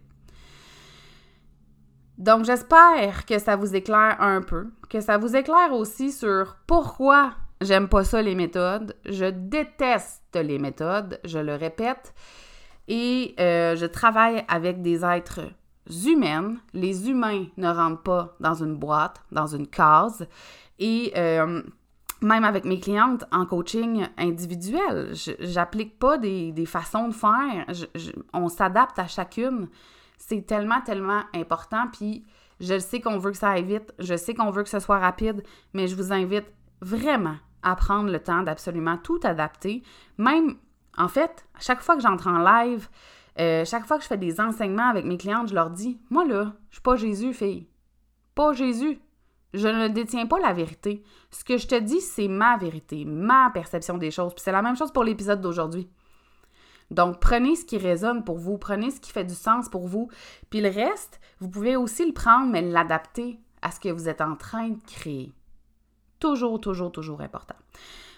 Donc, 2.19 2.45
j'espère 2.45 3.25
que 3.25 3.39
ça 3.39 3.55
vous 3.55 3.75
éclaire 3.75 4.15
un 4.21 4.41
peu, 4.41 4.67
que 4.87 5.01
ça 5.01 5.17
vous 5.17 5.35
éclaire 5.35 5.73
aussi 5.73 6.11
sur 6.11 6.57
pourquoi 6.67 7.33
j'aime 7.59 7.89
pas 7.89 8.03
ça 8.03 8.21
les 8.21 8.35
méthodes. 8.35 8.95
Je 9.05 9.25
déteste 9.25 10.35
les 10.35 10.59
méthodes, 10.59 11.19
je 11.25 11.39
le 11.39 11.55
répète. 11.55 12.13
Et 12.87 13.33
euh, 13.39 13.75
je 13.75 13.87
travaille 13.87 14.45
avec 14.47 14.83
des 14.83 15.03
êtres 15.03 15.41
humains. 16.05 16.53
Les 16.73 17.09
humains 17.09 17.47
ne 17.57 17.67
rentrent 17.67 18.03
pas 18.03 18.35
dans 18.39 18.53
une 18.53 18.75
boîte, 18.75 19.23
dans 19.31 19.47
une 19.47 19.65
case. 19.67 20.27
Et 20.77 21.11
euh, 21.17 21.63
même 22.25 22.43
avec 22.43 22.65
mes 22.65 22.79
clientes 22.79 23.23
en 23.31 23.45
coaching 23.45 24.07
individuel, 24.17 25.13
j'applique 25.39 25.99
pas 25.99 26.17
des, 26.17 26.65
façons 26.65 27.07
de 27.07 27.13
faire. 27.13 27.65
on 28.33 28.49
s'adapte 28.49 28.97
à 28.97 29.05
chacune. 29.05 29.69
C'est 30.17 30.41
tellement, 30.41 30.81
tellement 30.81 31.21
important. 31.35 31.85
Puis 31.93 32.25
je 32.59 32.79
sais 32.79 32.99
qu'on 32.99 33.19
veut 33.19 33.31
que 33.31 33.37
ça 33.37 33.51
aille 33.51 33.63
vite, 33.63 33.93
je 33.99 34.17
sais 34.17 34.33
qu'on 34.33 34.49
veut 34.49 34.63
que 34.63 34.69
ce 34.69 34.79
soit 34.79 34.97
rapide, 34.97 35.43
mais 35.73 35.87
je 35.87 35.95
vous 35.95 36.11
invite 36.11 36.47
vraiment 36.81 37.35
à 37.61 37.75
prendre 37.75 38.09
le 38.09 38.19
temps 38.19 38.41
d'absolument 38.41 38.97
tout 38.97 39.19
adapter. 39.23 39.83
Même, 40.17 40.55
en 40.97 41.07
fait, 41.07 41.45
à 41.53 41.59
chaque 41.59 41.81
fois 41.81 41.95
que 41.95 42.01
j'entre 42.01 42.27
en 42.27 42.39
live, 42.39 42.89
euh, 43.39 43.65
chaque 43.65 43.85
fois 43.85 43.97
que 43.97 44.03
je 44.03 44.07
fais 44.07 44.17
des 44.17 44.41
enseignements 44.41 44.89
avec 44.89 45.05
mes 45.05 45.17
clientes, 45.17 45.49
je 45.49 45.53
leur 45.53 45.69
dis 45.69 45.99
Moi 46.09 46.25
là, 46.25 46.53
je 46.69 46.77
suis 46.77 46.81
pas 46.81 46.95
Jésus, 46.95 47.33
fille. 47.33 47.67
Pas 48.33 48.53
Jésus. 48.53 48.99
Je 49.55 49.67
ne 49.67 49.87
détiens 49.87 50.27
pas 50.27 50.39
la 50.39 50.53
vérité. 50.53 51.01
Ce 51.31 51.43
que 51.45 51.57
je 51.57 51.67
te 51.67 51.79
dis, 51.79 52.01
c'est 52.01 52.27
ma 52.27 52.57
vérité, 52.57 53.05
ma 53.05 53.49
perception 53.53 53.97
des 53.97 54.11
choses. 54.11 54.33
Puis 54.33 54.43
c'est 54.43 54.51
la 54.51 54.61
même 54.61 54.75
chose 54.75 54.91
pour 54.91 55.05
l'épisode 55.05 55.39
d'aujourd'hui. 55.39 55.89
Donc, 56.91 57.19
prenez 57.19 57.55
ce 57.55 57.65
qui 57.65 57.77
résonne 57.77 58.23
pour 58.23 58.37
vous, 58.37 58.57
prenez 58.57 58.91
ce 58.91 58.99
qui 58.99 59.11
fait 59.11 59.23
du 59.23 59.33
sens 59.33 59.69
pour 59.69 59.87
vous, 59.87 60.09
puis 60.49 60.61
le 60.61 60.69
reste, 60.69 61.19
vous 61.39 61.49
pouvez 61.49 61.75
aussi 61.75 62.05
le 62.05 62.13
prendre, 62.13 62.51
mais 62.51 62.61
l'adapter 62.61 63.39
à 63.61 63.71
ce 63.71 63.79
que 63.79 63.89
vous 63.89 64.07
êtes 64.07 64.21
en 64.21 64.35
train 64.35 64.69
de 64.69 64.79
créer. 64.85 65.33
Toujours, 66.19 66.61
toujours, 66.61 66.91
toujours 66.91 67.21
important. 67.21 67.55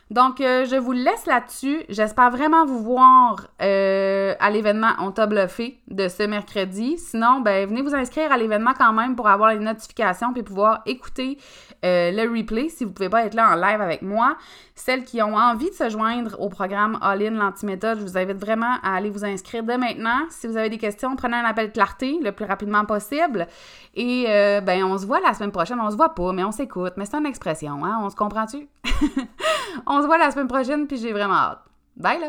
Donc, 0.10 0.39
euh, 0.39 0.65
je 0.65 0.78
vous 0.78 0.93
laisse 0.93 1.26
là-dessus. 1.26 1.84
J'espère 1.89 2.32
vraiment 2.32 2.65
vous 2.65 2.82
voir 2.82 3.48
euh, 3.62 4.34
à 4.39 4.50
l'événement 4.50 4.91
On 5.00 5.12
t'a 5.12 5.28
bluffé 5.28 5.80
de 5.89 6.08
ce 6.08 6.24
mercredi. 6.24 6.98
Sinon, 6.98 7.41
ben, 7.41 7.67
venez 7.67 7.82
vous 7.82 7.93
inscrire 7.93 8.32
à 8.32 8.38
l'événement 8.38 8.72
quand 8.78 8.93
même 8.93 9.17
pour 9.17 9.28
avoir 9.28 9.52
les 9.52 9.60
notifications 9.60 10.32
puis 10.32 10.43
pouvoir 10.43 10.82
écouter 10.86 11.38
euh, 11.84 12.12
le 12.12 12.22
replay 12.22 12.70
si 12.70 12.86
vous 12.86 12.91
ne 12.91 12.96
pouvez 12.96 13.10
pas 13.10 13.26
être 13.26 13.34
là 13.34 13.52
en 13.52 13.56
live 13.56 13.82
avec 13.82 14.02
moi. 14.02 14.38
Celles 14.76 15.04
qui 15.04 15.22
ont 15.22 15.36
envie 15.36 15.70
de 15.70 15.76
se 15.76 15.89
joindre 15.89 16.39
au 16.39 16.48
programme 16.48 16.98
All-in 17.02 17.32
l'antiméthode, 17.32 18.00
je 18.00 18.04
vous 18.04 18.17
invite 18.17 18.38
vraiment 18.38 18.76
à 18.84 18.96
aller 18.96 19.10
vous 19.10 19.26
inscrire 19.26 19.63
dès 19.63 19.78
maintenant. 19.78 20.22
Si 20.30 20.48
vous 20.48 20.56
avez 20.56 20.70
des 20.70 20.78
questions, 20.78 21.17
prenez 21.17 21.36
un 21.36 21.43
appel 21.43 21.72
clarté 21.72 22.17
le 22.24 22.32
plus 22.32 22.46
rapidement 22.46 22.86
possible. 22.86 23.48
Et 23.96 24.26
ben, 24.63 24.84
on 24.84 24.98
se 24.98 25.06
voit 25.08 25.20
la 25.20 25.34
semaine 25.34 25.52
prochaine. 25.52 25.80
On 25.82 25.89
se 25.89 25.96
voit 25.96 26.13
pas, 26.13 26.32
mais 26.32 26.43
on 26.43 26.52
s'écoute. 26.52 26.93
Mais 26.98 27.06
c'est 27.06 27.17
une 27.17 27.26
expression, 27.26 27.84
hein? 27.84 28.00
On 28.04 28.10
se 28.12 28.15
comprend-tu? 28.15 28.67
On 29.97 30.01
se 30.03 30.05
voit 30.05 30.19
la 30.19 30.29
semaine 30.29 30.47
prochaine, 30.47 30.86
puis 30.86 30.97
j'ai 30.97 31.12
vraiment 31.12 31.33
hâte. 31.33 31.63
Bye 31.95 32.19
là! 32.19 32.27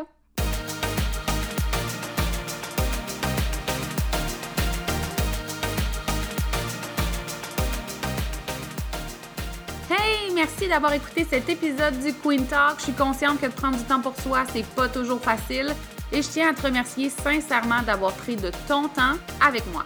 Hey, 9.91 10.33
merci 10.33 10.67
d'avoir 10.67 10.93
écouté 10.93 11.27
cet 11.29 11.47
épisode 11.47 11.99
du 11.99 12.11
Queen 12.15 12.47
Talk. 12.47 12.79
Je 12.79 12.85
suis 12.85 12.93
consciente 12.93 13.39
que 13.39 13.45
de 13.45 13.51
prendre 13.51 13.77
du 13.77 13.83
temps 13.83 14.01
pour 14.01 14.19
soi, 14.19 14.45
c'est 14.51 14.65
pas 14.73 14.89
toujours 14.89 15.21
facile. 15.21 15.75
Et 16.11 16.23
je 16.23 16.27
tiens 16.27 16.49
à 16.49 16.53
te 16.55 16.63
remercier 16.63 17.11
sincèrement 17.11 17.83
d'avoir 17.83 18.13
pris 18.13 18.35
de 18.35 18.49
ton 18.67 18.87
temps 18.87 19.13
avec 19.45 19.63
moi. 19.71 19.85